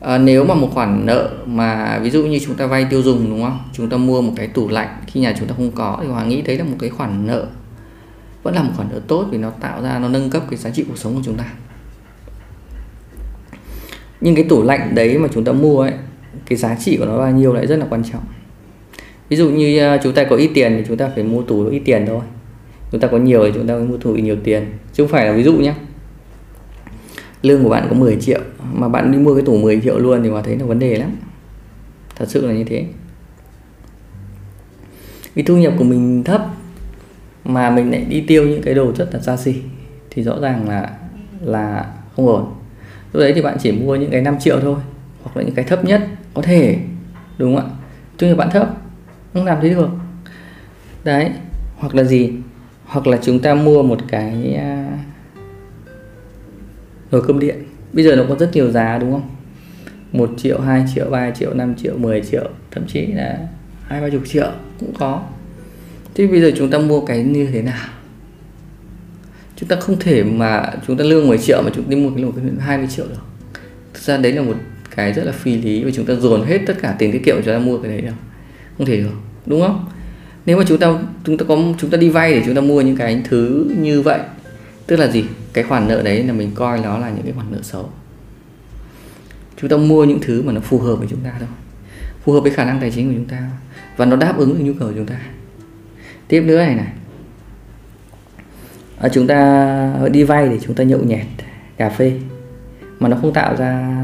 À, 0.00 0.18
nếu 0.18 0.44
mà 0.44 0.54
một 0.54 0.70
khoản 0.74 1.06
nợ 1.06 1.30
mà 1.46 1.98
ví 2.02 2.10
dụ 2.10 2.22
như 2.22 2.38
chúng 2.38 2.54
ta 2.54 2.66
vay 2.66 2.86
tiêu 2.90 3.02
dùng 3.02 3.30
đúng 3.30 3.42
không? 3.42 3.58
Chúng 3.72 3.88
ta 3.88 3.96
mua 3.96 4.22
một 4.22 4.32
cái 4.36 4.46
tủ 4.46 4.68
lạnh 4.68 4.88
khi 5.06 5.20
nhà 5.20 5.34
chúng 5.38 5.48
ta 5.48 5.54
không 5.56 5.70
có 5.70 5.98
thì 6.02 6.08
hoàng 6.08 6.28
nghĩ 6.28 6.42
đấy 6.42 6.58
là 6.58 6.64
một 6.64 6.76
cái 6.78 6.90
khoản 6.90 7.26
nợ. 7.26 7.46
Vẫn 8.42 8.54
là 8.54 8.62
một 8.62 8.70
khoản 8.76 8.88
nợ 8.92 9.00
tốt 9.08 9.26
vì 9.30 9.38
nó 9.38 9.50
tạo 9.50 9.82
ra 9.82 9.98
nó 9.98 10.08
nâng 10.08 10.30
cấp 10.30 10.42
cái 10.50 10.58
giá 10.58 10.70
trị 10.70 10.84
cuộc 10.88 10.98
sống 10.98 11.14
của 11.14 11.22
chúng 11.24 11.36
ta. 11.36 11.44
Nhưng 14.20 14.34
cái 14.34 14.44
tủ 14.44 14.62
lạnh 14.62 14.94
đấy 14.94 15.18
mà 15.18 15.28
chúng 15.34 15.44
ta 15.44 15.52
mua 15.52 15.80
ấy 15.80 15.92
cái 16.46 16.58
giá 16.58 16.76
trị 16.80 16.96
của 16.96 17.04
nó 17.04 17.18
bao 17.18 17.30
nhiêu 17.30 17.52
lại 17.52 17.66
rất 17.66 17.76
là 17.76 17.86
quan 17.90 18.02
trọng. 18.12 18.22
Ví 19.28 19.36
dụ 19.36 19.50
như 19.50 19.78
à, 19.78 19.98
chúng 20.02 20.12
ta 20.12 20.24
có 20.24 20.36
ít 20.36 20.50
tiền 20.54 20.74
thì 20.76 20.84
chúng 20.88 20.96
ta 20.96 21.10
phải 21.14 21.24
mua 21.24 21.42
tủ 21.42 21.66
ít 21.66 21.82
tiền 21.84 22.04
thôi 22.06 22.20
chúng 22.92 23.00
ta 23.00 23.08
có 23.08 23.18
nhiều 23.18 23.44
thì 23.44 23.50
chúng 23.54 23.66
ta 23.66 23.74
mới 23.74 23.84
mua 23.84 23.96
tủ 23.96 24.14
nhiều 24.14 24.36
tiền. 24.44 24.72
Chứ 24.92 25.04
không 25.04 25.12
phải 25.12 25.26
là 25.26 25.32
ví 25.32 25.42
dụ 25.42 25.52
nhé 25.52 25.74
lương 27.42 27.62
của 27.62 27.68
bạn 27.68 27.86
có 27.90 27.96
10 27.96 28.16
triệu, 28.20 28.40
mà 28.72 28.88
bạn 28.88 29.12
đi 29.12 29.18
mua 29.18 29.34
cái 29.34 29.44
tủ 29.46 29.56
10 29.56 29.80
triệu 29.80 29.98
luôn 29.98 30.22
thì 30.22 30.30
mà 30.30 30.42
thấy 30.42 30.56
là 30.56 30.64
vấn 30.64 30.78
đề 30.78 30.96
lắm. 30.96 31.10
Thật 32.16 32.28
sự 32.28 32.46
là 32.46 32.52
như 32.52 32.64
thế. 32.64 32.84
Vì 35.34 35.42
thu 35.42 35.56
nhập 35.56 35.72
của 35.78 35.84
mình 35.84 36.24
thấp, 36.24 36.46
mà 37.44 37.70
mình 37.70 37.90
lại 37.90 38.04
đi 38.08 38.20
tiêu 38.20 38.48
những 38.48 38.62
cái 38.62 38.74
đồ 38.74 38.92
rất 38.92 39.14
là 39.14 39.20
xa 39.20 39.36
xỉ, 39.36 39.54
thì 40.10 40.22
rõ 40.22 40.40
ràng 40.40 40.68
là 40.68 40.90
là 41.40 41.92
không 42.16 42.26
ổn. 42.26 42.52
Lúc 43.12 43.20
đấy 43.20 43.32
thì 43.34 43.42
bạn 43.42 43.56
chỉ 43.60 43.72
mua 43.72 43.96
những 43.96 44.10
cái 44.10 44.20
5 44.20 44.38
triệu 44.38 44.60
thôi, 44.60 44.76
hoặc 45.22 45.36
là 45.36 45.42
những 45.42 45.54
cái 45.54 45.64
thấp 45.64 45.84
nhất 45.84 46.08
có 46.34 46.42
thể, 46.42 46.78
đúng 47.38 47.56
không 47.56 47.64
ạ? 47.64 47.72
Thu 48.18 48.26
nhập 48.26 48.36
bạn 48.36 48.50
thấp, 48.50 48.76
không 49.34 49.44
làm 49.44 49.58
thế 49.62 49.68
được. 49.68 49.88
Đấy, 51.04 51.30
hoặc 51.76 51.94
là 51.94 52.04
gì? 52.04 52.32
Hoặc 52.90 53.06
là 53.06 53.18
chúng 53.22 53.38
ta 53.38 53.54
mua 53.54 53.82
một 53.82 53.98
cái 54.08 54.54
à, 54.54 54.98
nồi 57.10 57.22
cơm 57.26 57.38
điện. 57.38 57.64
Bây 57.92 58.04
giờ 58.04 58.16
nó 58.16 58.24
có 58.28 58.36
rất 58.36 58.50
nhiều 58.52 58.70
giá, 58.70 58.98
đúng 58.98 59.12
không? 59.12 59.30
1 60.12 60.30
triệu 60.36 60.60
2 60.60 60.84
triệu 60.94 61.10
3 61.10 61.30
triệu 61.30 61.54
5 61.54 61.74
triệu 61.74 61.98
10 61.98 62.22
triệu, 62.30 62.48
thậm 62.70 62.86
chí 62.86 63.06
là 63.06 63.38
hai, 63.82 64.00
ba 64.00 64.08
chục 64.10 64.22
triệu 64.26 64.48
cũng 64.80 64.94
có. 64.98 65.22
Thế 66.14 66.26
bây 66.26 66.40
giờ 66.40 66.50
chúng 66.56 66.70
ta 66.70 66.78
mua 66.78 67.00
cái 67.00 67.22
như 67.22 67.46
thế 67.52 67.62
nào? 67.62 67.88
Chúng 69.56 69.68
ta 69.68 69.76
không 69.76 69.98
thể 70.00 70.24
mà 70.24 70.70
chúng 70.86 70.96
ta 70.96 71.04
lương 71.04 71.28
10 71.28 71.38
triệu 71.38 71.62
mà 71.62 71.70
chúng 71.74 71.84
ta 71.84 71.90
đi 71.90 71.96
mua 71.96 72.10
cái 72.10 72.22
nồi 72.22 72.32
cơm 72.36 72.44
điện 72.44 72.56
20 72.60 72.86
triệu 72.90 73.06
được. 73.06 73.22
Thực 73.94 74.02
ra 74.02 74.16
đấy 74.16 74.32
là 74.32 74.42
một 74.42 74.56
cái 74.96 75.12
rất 75.12 75.24
là 75.24 75.32
phi 75.32 75.56
lý 75.56 75.84
và 75.84 75.90
chúng 75.94 76.06
ta 76.06 76.14
dồn 76.14 76.42
hết 76.42 76.58
tất 76.66 76.74
cả 76.82 76.96
tiền 76.98 77.12
tiết 77.12 77.24
kiệm 77.24 77.36
chúng 77.36 77.54
ta 77.54 77.58
mua 77.58 77.78
cái 77.78 77.92
đấy 77.92 78.00
đâu. 78.00 78.14
Không 78.78 78.86
thể 78.86 78.96
được, 78.96 79.16
đúng 79.46 79.60
không? 79.60 79.86
Nếu 80.46 80.58
mà 80.58 80.64
chúng 80.68 80.78
ta 80.78 80.98
chúng 81.24 81.36
ta 81.36 81.44
có 81.48 81.58
chúng 81.78 81.90
ta 81.90 81.98
đi 81.98 82.08
vay 82.08 82.32
để 82.32 82.42
chúng 82.46 82.54
ta 82.54 82.60
mua 82.60 82.80
những 82.80 82.96
cái 82.96 83.22
thứ 83.24 83.70
như 83.78 84.02
vậy 84.02 84.20
tức 84.86 84.96
là 84.96 85.06
gì? 85.06 85.24
Cái 85.52 85.64
khoản 85.64 85.88
nợ 85.88 86.02
đấy 86.02 86.22
là 86.22 86.32
mình 86.32 86.50
coi 86.54 86.80
nó 86.80 86.98
là 86.98 87.10
những 87.10 87.22
cái 87.22 87.32
khoản 87.32 87.46
nợ 87.50 87.58
xấu. 87.62 87.90
Chúng 89.60 89.70
ta 89.70 89.76
mua 89.76 90.04
những 90.04 90.20
thứ 90.22 90.42
mà 90.42 90.52
nó 90.52 90.60
phù 90.60 90.78
hợp 90.78 90.96
với 90.96 91.06
chúng 91.10 91.20
ta 91.20 91.32
thôi 91.38 91.48
phù 92.24 92.32
hợp 92.32 92.40
với 92.40 92.50
khả 92.50 92.64
năng 92.64 92.80
tài 92.80 92.90
chính 92.90 93.08
của 93.08 93.14
chúng 93.14 93.24
ta 93.24 93.50
và 93.96 94.04
nó 94.04 94.16
đáp 94.16 94.38
ứng 94.38 94.58
được 94.58 94.64
nhu 94.64 94.72
cầu 94.78 94.88
của 94.88 94.94
chúng 94.96 95.06
ta. 95.06 95.20
Tiếp 96.28 96.40
nữa 96.40 96.58
này 96.58 96.74
này. 96.74 96.92
À, 98.98 99.08
chúng 99.08 99.26
ta 99.26 100.08
đi 100.12 100.22
vay 100.22 100.48
để 100.48 100.58
chúng 100.62 100.74
ta 100.74 100.84
nhậu 100.84 101.04
nhẹt 101.04 101.26
cà 101.76 101.88
phê 101.88 102.12
mà 102.98 103.08
nó 103.08 103.16
không 103.20 103.32
tạo 103.32 103.56
ra 103.56 103.98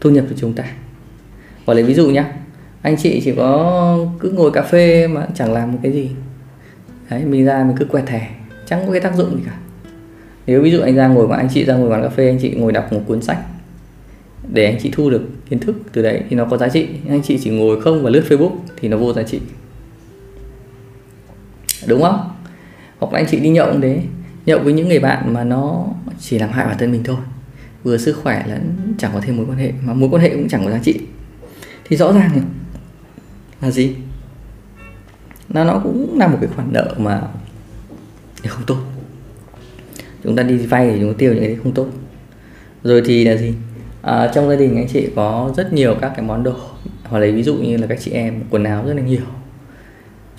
thu 0.00 0.10
nhập 0.10 0.24
cho 0.30 0.36
chúng 0.38 0.52
ta. 0.52 0.64
Gọi 1.66 1.76
lấy 1.76 1.84
ví 1.84 1.94
dụ 1.94 2.10
nhé 2.10 2.24
anh 2.82 2.96
chị 2.96 3.20
chỉ 3.24 3.32
có 3.36 4.06
cứ 4.20 4.30
ngồi 4.30 4.50
cà 4.50 4.62
phê 4.62 5.06
mà 5.06 5.26
chẳng 5.34 5.52
làm 5.52 5.72
một 5.72 5.78
cái 5.82 5.92
gì. 5.92 6.10
Đấy, 7.10 7.24
mình 7.24 7.44
ra 7.44 7.64
mình 7.64 7.76
cứ 7.76 7.84
quẹt 7.84 8.06
thẻ, 8.06 8.30
chẳng 8.66 8.86
có 8.86 8.92
cái 8.92 9.00
tác 9.00 9.14
dụng 9.16 9.36
gì 9.36 9.42
cả. 9.46 9.58
Nếu 10.46 10.62
ví 10.62 10.70
dụ 10.70 10.80
anh 10.80 10.94
ra 10.94 11.08
ngồi 11.08 11.28
mà 11.28 11.36
anh 11.36 11.48
chị 11.54 11.64
ra 11.64 11.74
ngồi 11.74 11.88
quán 11.90 12.02
cà 12.02 12.08
phê, 12.08 12.28
anh 12.28 12.38
chị 12.42 12.50
ngồi 12.50 12.72
đọc 12.72 12.92
một 12.92 13.00
cuốn 13.06 13.22
sách 13.22 13.38
để 14.52 14.64
anh 14.64 14.78
chị 14.82 14.90
thu 14.92 15.10
được 15.10 15.22
kiến 15.50 15.58
thức 15.58 15.76
từ 15.92 16.02
đấy 16.02 16.22
thì 16.30 16.36
nó 16.36 16.44
có 16.44 16.56
giá 16.56 16.68
trị. 16.68 16.88
Anh 17.08 17.22
chị 17.22 17.38
chỉ 17.42 17.50
ngồi 17.50 17.80
không 17.80 18.02
và 18.02 18.10
lướt 18.10 18.24
facebook 18.28 18.56
thì 18.76 18.88
nó 18.88 18.96
vô 18.96 19.12
giá 19.12 19.22
trị. 19.22 19.40
Đúng 21.86 22.02
không? 22.02 22.30
Hoặc 22.98 23.12
là 23.12 23.18
anh 23.20 23.26
chị 23.30 23.40
đi 23.40 23.48
nhậu 23.48 23.72
cũng 23.72 23.80
thế. 23.80 24.00
Nhậu 24.46 24.58
với 24.58 24.72
những 24.72 24.88
người 24.88 25.00
bạn 25.00 25.34
mà 25.34 25.44
nó 25.44 25.86
chỉ 26.20 26.38
làm 26.38 26.50
hại 26.50 26.66
bản 26.66 26.76
thân 26.78 26.92
mình 26.92 27.02
thôi. 27.04 27.16
Vừa 27.84 27.96
sức 27.98 28.12
khỏe 28.22 28.44
lẫn 28.48 28.94
chẳng 28.98 29.10
có 29.14 29.20
thêm 29.20 29.36
mối 29.36 29.46
quan 29.48 29.58
hệ, 29.58 29.72
mà 29.82 29.92
mối 29.92 30.08
quan 30.12 30.22
hệ 30.22 30.30
cũng 30.30 30.48
chẳng 30.48 30.64
có 30.64 30.70
giá 30.70 30.78
trị. 30.82 31.00
Thì 31.84 31.96
rõ 31.96 32.12
ràng 32.12 32.40
là 33.60 33.70
gì? 33.70 33.94
Nó 35.48 35.64
nó 35.64 35.80
cũng 35.84 36.18
là 36.18 36.28
một 36.28 36.38
cái 36.40 36.50
khoản 36.56 36.72
nợ 36.72 36.94
mà 36.98 37.22
không 38.46 38.62
tốt. 38.66 38.76
Chúng 40.24 40.36
ta 40.36 40.42
đi 40.42 40.56
vay 40.56 40.90
thì 40.90 41.00
chúng 41.00 41.12
ta 41.12 41.16
tiêu 41.18 41.34
những 41.34 41.44
cái 41.44 41.56
không 41.62 41.72
tốt. 41.72 41.86
Rồi 42.82 43.02
thì 43.06 43.24
là 43.24 43.36
gì? 43.36 43.54
À, 44.02 44.30
trong 44.34 44.48
gia 44.48 44.56
đình 44.56 44.76
anh 44.76 44.88
chị 44.88 45.08
có 45.16 45.52
rất 45.56 45.72
nhiều 45.72 45.96
các 46.00 46.12
cái 46.16 46.26
món 46.26 46.42
đồ. 46.42 46.54
Hoặc 47.04 47.18
lấy 47.18 47.32
ví 47.32 47.42
dụ 47.42 47.54
như 47.54 47.76
là 47.76 47.86
các 47.86 47.98
chị 48.00 48.10
em 48.10 48.42
quần 48.50 48.64
áo 48.64 48.84
rất 48.86 48.94
là 48.94 49.02
nhiều. 49.02 49.22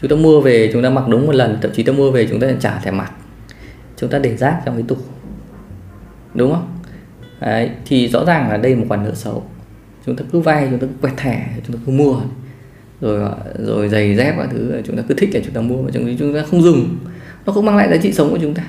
Chúng 0.02 0.10
ta 0.10 0.16
mua 0.16 0.42
về 0.42 0.70
chúng 0.74 0.84
ta 0.84 0.90
mặc 0.90 1.08
đúng 1.08 1.26
một 1.26 1.36
lần 1.36 1.58
thậm 1.62 1.72
chí 1.74 1.84
ta 1.84 1.94
mua 1.94 2.12
về 2.12 2.28
chúng 2.30 2.40
ta 2.40 2.48
trả 2.60 2.80
thẻ 2.80 2.92
mặc 2.92 3.12
chúng 3.98 4.10
ta 4.10 4.20
để 4.20 4.38
rác 4.38 4.62
trong 4.66 4.76
cái 4.76 4.84
tủ. 4.88 4.98
Đúng 6.34 6.52
không? 6.52 6.68
Đấy, 7.40 7.70
thì 7.86 8.08
rõ 8.08 8.26
ràng 8.26 8.50
là 8.50 8.58
đây 8.58 8.72
là 8.72 8.80
một 8.80 8.86
khoản 8.88 9.04
nợ 9.04 9.16
xấu. 9.16 9.44
Chúng 10.06 10.16
ta 10.16 10.26
cứ 10.32 10.40
vay 10.40 10.68
chúng 10.72 10.80
ta 10.80 10.88
cứ 10.88 10.94
quẹt 11.02 11.18
thẻ 11.18 11.50
chúng 11.68 11.76
ta 11.76 11.82
cứ 11.86 11.92
mua 11.92 12.22
rồi 13.02 13.22
ờ, 13.22 13.38
rồi 13.60 13.90
giày 13.90 14.16
dép 14.16 14.36
các 14.38 14.50
thứ, 14.52 14.82
chúng 14.86 14.98
ta 14.98 15.04
cứ 15.08 15.16
thích 15.16 15.30
là 15.34 15.42
chúng 15.46 15.54
ta 15.54 15.62
mua, 15.62 15.82
mà 15.82 15.90
chúng 15.94 16.34
ta 16.34 16.44
không 16.52 16.62
dùng, 16.62 16.98
nó 17.46 17.54
không 17.54 17.66
mang 17.66 17.78
lại 17.78 17.90
giá 17.90 17.98
trị 17.98 18.14
sống 18.14 18.30
của 18.30 18.40
chúng 18.42 18.54
ta. 18.54 18.64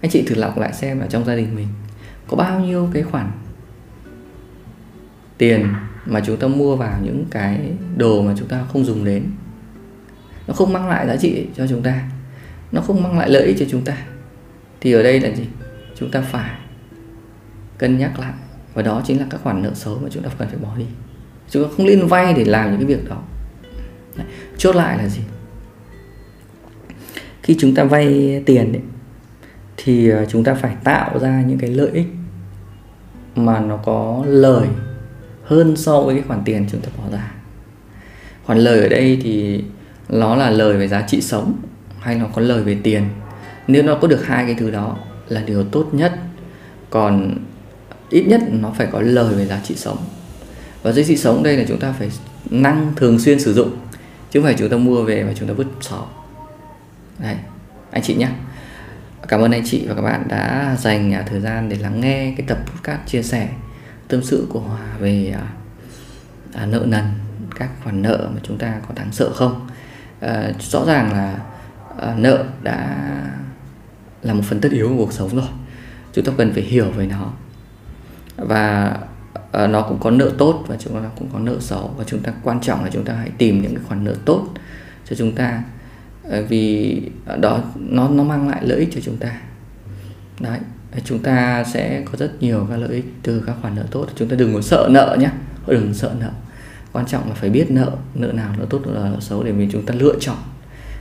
Anh 0.00 0.10
chị 0.10 0.22
thử 0.22 0.34
lọc 0.34 0.58
lại 0.58 0.72
xem 0.72 1.00
là 1.00 1.06
trong 1.06 1.24
gia 1.24 1.36
đình 1.36 1.54
mình 1.54 1.68
có 2.28 2.36
bao 2.36 2.60
nhiêu 2.60 2.90
cái 2.92 3.02
khoản 3.02 3.30
tiền 5.38 5.68
mà 6.06 6.20
chúng 6.26 6.36
ta 6.36 6.48
mua 6.48 6.76
vào 6.76 6.98
những 7.02 7.24
cái 7.30 7.70
đồ 7.96 8.22
mà 8.22 8.34
chúng 8.38 8.48
ta 8.48 8.64
không 8.72 8.84
dùng 8.84 9.04
đến. 9.04 9.24
Nó 10.46 10.54
không 10.54 10.72
mang 10.72 10.88
lại 10.88 11.06
giá 11.06 11.16
trị 11.16 11.46
cho 11.56 11.66
chúng 11.66 11.82
ta, 11.82 12.08
nó 12.72 12.80
không 12.80 13.02
mang 13.02 13.18
lại 13.18 13.30
lợi 13.30 13.46
ích 13.46 13.56
cho 13.58 13.66
chúng 13.70 13.84
ta. 13.84 13.96
Thì 14.80 14.92
ở 14.92 15.02
đây 15.02 15.20
là 15.20 15.30
gì? 15.30 15.44
Chúng 15.96 16.10
ta 16.10 16.20
phải 16.20 16.50
cân 17.78 17.98
nhắc 17.98 18.18
lại, 18.18 18.32
và 18.74 18.82
đó 18.82 19.02
chính 19.06 19.20
là 19.20 19.26
các 19.30 19.40
khoản 19.42 19.62
nợ 19.62 19.70
xấu 19.74 19.98
mà 20.02 20.08
chúng 20.10 20.22
ta 20.22 20.30
cần 20.38 20.48
phải 20.48 20.58
bỏ 20.58 20.76
đi. 20.78 20.86
Chúng 21.50 21.64
ta 21.64 21.70
không 21.76 21.86
nên 21.86 22.06
vay 22.06 22.34
để 22.34 22.44
làm 22.44 22.70
những 22.70 22.78
cái 22.78 22.96
việc 22.96 23.08
đó 23.08 23.22
chốt 24.58 24.76
lại 24.76 24.98
là 24.98 25.08
gì? 25.08 25.20
Khi 27.42 27.56
chúng 27.58 27.74
ta 27.74 27.84
vay 27.84 28.42
tiền 28.46 28.72
ấy, 28.72 28.82
thì 29.76 30.08
ờ, 30.08 30.26
chúng 30.26 30.44
ta 30.44 30.54
phải 30.54 30.76
tạo 30.84 31.18
ra 31.18 31.42
những 31.46 31.58
cái 31.58 31.70
lợi 31.70 31.90
ích 31.92 32.06
mà 33.36 33.60
nó 33.60 33.76
có 33.76 34.24
lời 34.26 34.68
hơn 35.44 35.76
so 35.76 36.00
với 36.00 36.14
cái 36.14 36.24
khoản 36.28 36.42
tiền 36.44 36.66
chúng 36.72 36.80
ta 36.80 36.88
bỏ 36.98 37.04
ra. 37.12 37.32
Khoản 38.44 38.58
lời 38.58 38.80
ở 38.80 38.88
đây 38.88 39.18
thì 39.22 39.64
nó 40.08 40.36
là 40.36 40.50
lời 40.50 40.76
về 40.76 40.88
giá 40.88 41.02
trị 41.02 41.20
sống 41.20 41.54
hay 42.00 42.14
nó 42.14 42.26
có 42.34 42.42
lời 42.42 42.62
về 42.62 42.76
tiền. 42.82 43.04
Nếu 43.66 43.82
nó 43.82 43.94
có 43.94 44.08
được 44.08 44.26
hai 44.26 44.46
cái 44.46 44.54
thứ 44.54 44.70
đó 44.70 44.96
là 45.28 45.42
điều 45.46 45.64
tốt 45.64 45.88
nhất 45.92 46.12
còn 46.90 47.38
ít 48.10 48.22
nhất 48.26 48.40
nó 48.50 48.72
phải 48.76 48.86
có 48.92 49.00
lời 49.00 49.34
về 49.34 49.46
giá 49.46 49.60
trị 49.64 49.74
sống. 49.76 49.98
Và 50.82 50.92
giá 50.92 51.02
trị 51.02 51.16
sống 51.16 51.42
đây 51.42 51.56
là 51.56 51.64
chúng 51.68 51.78
ta 51.78 51.92
phải 51.98 52.10
năng 52.50 52.92
thường 52.96 53.18
xuyên 53.18 53.40
sử 53.40 53.54
dụng 53.54 53.70
chứ 54.34 54.40
không 54.40 54.44
phải 54.44 54.54
chúng 54.58 54.68
ta 54.68 54.76
mua 54.76 55.02
về 55.02 55.22
và 55.22 55.32
chúng 55.34 55.48
ta 55.48 55.54
vứt 55.54 55.66
xó 55.80 56.06
đây 57.18 57.36
anh 57.90 58.02
chị 58.02 58.14
nhé. 58.14 58.28
Cảm 59.28 59.40
ơn 59.40 59.50
anh 59.50 59.62
chị 59.64 59.86
và 59.88 59.94
các 59.94 60.02
bạn 60.02 60.28
đã 60.28 60.76
dành 60.78 61.14
à, 61.14 61.24
thời 61.26 61.40
gian 61.40 61.68
để 61.68 61.76
lắng 61.76 62.00
nghe 62.00 62.34
cái 62.36 62.46
tập 62.46 62.58
podcast 62.66 63.00
chia 63.06 63.22
sẻ 63.22 63.48
tâm 64.08 64.22
sự 64.22 64.46
của 64.50 64.60
Hòa 64.60 64.80
về 64.98 65.34
à, 65.36 65.46
à, 66.52 66.66
nợ 66.66 66.84
nần 66.86 67.04
các 67.54 67.70
khoản 67.84 68.02
nợ 68.02 68.28
mà 68.34 68.40
chúng 68.42 68.58
ta 68.58 68.74
có 68.88 68.94
đáng 68.94 69.12
sợ 69.12 69.32
không. 69.34 69.68
À, 70.20 70.52
rõ 70.60 70.84
ràng 70.86 71.12
là 71.12 71.38
à, 72.00 72.14
nợ 72.18 72.44
đã 72.62 73.06
là 74.22 74.34
một 74.34 74.42
phần 74.44 74.60
tất 74.60 74.72
yếu 74.72 74.88
của 74.88 74.96
cuộc 74.96 75.12
sống 75.12 75.36
rồi. 75.36 75.48
Chúng 76.12 76.24
ta 76.24 76.32
cần 76.36 76.52
phải 76.52 76.62
hiểu 76.62 76.90
về 76.90 77.06
nó. 77.06 77.32
Và 78.36 78.96
uh, 79.64 79.70
nó 79.70 79.82
cũng 79.82 79.98
có 80.00 80.10
nợ 80.10 80.30
tốt 80.38 80.64
và 80.66 80.76
chúng 80.78 80.94
ta 80.94 81.08
cũng 81.18 81.28
có 81.32 81.38
nợ 81.38 81.56
xấu. 81.60 81.94
Và 81.96 82.04
chúng 82.04 82.20
ta 82.20 82.32
quan 82.42 82.60
trọng 82.60 82.84
là 82.84 82.90
chúng 82.92 83.04
ta 83.04 83.14
hãy 83.14 83.30
tìm 83.38 83.62
những 83.62 83.74
cái 83.74 83.84
khoản 83.88 84.04
nợ 84.04 84.14
tốt 84.24 84.46
cho 85.10 85.16
chúng 85.16 85.32
ta. 85.34 85.62
Uh, 86.28 86.32
vì 86.48 87.00
đó 87.40 87.60
nó 87.76 88.08
nó 88.08 88.22
mang 88.22 88.48
lại 88.48 88.62
lợi 88.64 88.78
ích 88.78 88.88
cho 88.94 89.00
chúng 89.00 89.16
ta. 89.16 89.40
Đấy 90.40 90.58
chúng 91.04 91.18
ta 91.18 91.64
sẽ 91.64 92.02
có 92.04 92.18
rất 92.18 92.42
nhiều 92.42 92.66
các 92.70 92.76
lợi 92.76 92.90
ích 92.90 93.04
từ 93.22 93.44
các 93.46 93.56
khoản 93.62 93.74
nợ 93.74 93.84
tốt. 93.90 94.06
Chúng 94.16 94.28
ta 94.28 94.36
đừng 94.36 94.54
có 94.54 94.60
sợ 94.60 94.88
nợ 94.90 95.16
nhé 95.20 95.30
đừng 95.66 95.94
sợ 95.94 96.12
nợ. 96.20 96.30
Quan 96.92 97.06
trọng 97.06 97.28
là 97.28 97.34
phải 97.34 97.50
biết 97.50 97.70
nợ 97.70 97.90
nợ 98.14 98.32
nào 98.32 98.54
nợ 98.58 98.66
tốt 98.70 98.80
nợ 98.86 99.08
nợ 99.12 99.20
xấu 99.20 99.42
để 99.42 99.52
mình 99.52 99.68
chúng 99.72 99.86
ta 99.86 99.94
lựa 99.94 100.14
chọn 100.20 100.36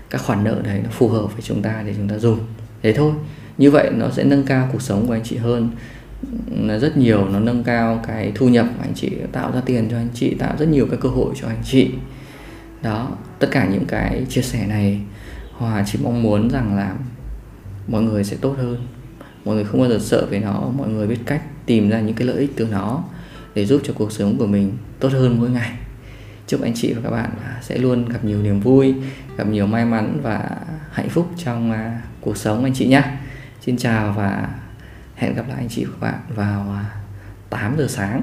các 0.10 0.22
khoản 0.22 0.44
nợ 0.44 0.56
đấy 0.64 0.82
nó 0.84 0.90
phù 0.92 1.10
hợp 1.10 1.34
với 1.34 1.42
chúng 1.42 1.62
ta 1.62 1.84
để 1.86 1.94
chúng 1.98 2.10
ta 2.10 2.18
dùng. 2.18 2.40
Thế 2.82 2.94
thôi. 2.94 3.14
Như 3.58 3.72
vậy 3.72 3.92
nó 3.94 4.10
sẽ 4.10 4.24
nâng 4.24 4.44
cao 4.44 4.70
cuộc 4.72 4.82
sống 4.82 5.08
của 5.08 5.14
anh 5.14 5.24
chị 5.24 5.38
hơn 5.38 5.70
rất 6.82 6.98
nhiều, 6.98 7.30
nó 7.30 7.40
nâng 7.40 7.64
cao 7.64 8.02
cái 8.08 8.32
thu 8.36 8.50
nhập 8.50 8.66
của 8.78 8.84
anh 8.84 8.94
chị, 8.96 9.12
tạo 9.32 9.52
ra 9.52 9.62
tiền 9.66 9.88
cho 9.92 9.98
anh 9.98 10.10
chị, 10.14 10.36
tạo 10.40 10.56
rất 10.60 10.68
nhiều 10.68 10.88
các 10.92 11.00
cơ 11.00 11.10
hội 11.10 11.34
cho 11.42 11.48
anh 11.48 11.62
chị. 11.64 11.92
Đó, 12.82 13.10
tất 13.40 13.48
cả 13.52 13.68
những 13.72 13.86
cái 13.86 14.26
chia 14.30 14.42
sẻ 14.42 14.68
này, 14.68 15.02
hòa 15.52 15.84
chỉ 15.88 16.00
mong 16.04 16.24
muốn 16.24 16.50
rằng 16.50 16.76
là 16.76 16.96
mọi 17.88 18.02
người 18.02 18.24
sẽ 18.24 18.38
tốt 18.42 18.56
hơn. 18.58 18.88
Mọi 19.46 19.56
người 19.56 19.64
không 19.64 19.80
bao 19.80 19.90
giờ 19.90 20.00
sợ 20.02 20.26
về 20.30 20.40
nó, 20.40 20.72
mọi 20.78 20.90
người 20.90 21.08
biết 21.08 21.20
cách 21.26 21.42
tìm 21.66 21.90
ra 21.90 22.00
những 22.00 22.16
cái 22.16 22.28
lợi 22.28 22.38
ích 22.38 22.52
từ 22.56 22.68
nó 22.72 23.04
để 23.56 23.66
giúp 23.66 23.82
cho 23.84 23.94
cuộc 23.98 24.12
sống 24.12 24.38
của 24.38 24.48
mình 24.48 24.72
tốt 25.00 25.10
hơn 25.12 25.40
mỗi 25.40 25.50
ngày. 25.50 25.72
Chúc 26.48 26.62
anh 26.62 26.74
chị 26.76 26.94
và 26.94 27.02
các 27.04 27.10
bạn 27.10 27.30
sẽ 27.62 27.78
luôn 27.78 28.10
gặp 28.10 28.26
nhiều 28.26 28.42
niềm 28.42 28.60
vui, 28.60 28.94
gặp 29.38 29.48
nhiều 29.48 29.68
may 29.68 29.86
mắn 29.86 30.20
và 30.24 30.50
hạnh 30.92 31.10
phúc 31.10 31.30
trong 31.38 31.72
à, 31.72 32.02
cuộc 32.22 32.38
sống 32.38 32.64
anh 32.64 32.74
chị 32.74 32.88
nhé. 32.88 33.04
Xin 33.62 33.78
chào 33.78 34.14
và 34.18 34.50
hẹn 35.24 35.36
gặp 35.36 35.50
lại 35.50 35.58
anh 35.58 35.70
chị 35.70 35.86
và 35.86 35.92
các 35.92 36.08
bạn 36.08 36.20
vào 36.36 36.72
à, 36.72 36.86
8 37.50 37.76
giờ 37.78 37.88
sáng 37.90 38.22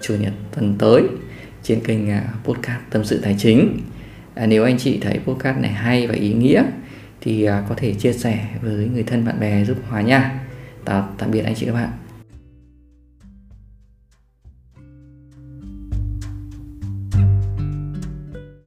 chủ 0.00 0.14
nhật 0.14 0.32
tuần 0.54 0.76
tới 0.78 1.02
trên 1.62 1.80
kênh 1.80 2.10
à, 2.10 2.24
podcast 2.44 2.80
tâm 2.90 3.04
sự 3.04 3.20
tài 3.22 3.36
chính. 3.38 3.78
À, 4.34 4.46
nếu 4.46 4.64
anh 4.64 4.78
chị 4.78 4.98
thấy 5.00 5.20
podcast 5.24 5.58
này 5.58 5.72
hay 5.72 6.06
và 6.06 6.14
ý 6.14 6.32
nghĩa 6.32 6.62
thì 7.20 7.44
à, 7.44 7.64
có 7.68 7.74
thể 7.78 7.94
chia 7.94 8.12
sẻ 8.12 8.46
với 8.62 8.88
người 8.94 9.02
thân 9.02 9.24
bạn 9.24 9.40
bè 9.40 9.64
giúp 9.64 9.76
hòa 9.88 10.00
nha. 10.00 10.40
Tạm 10.84 11.30
biệt 11.30 11.40
anh 11.40 11.54
chị 11.54 11.66
các 11.66 11.72
bạn. 11.72 12.01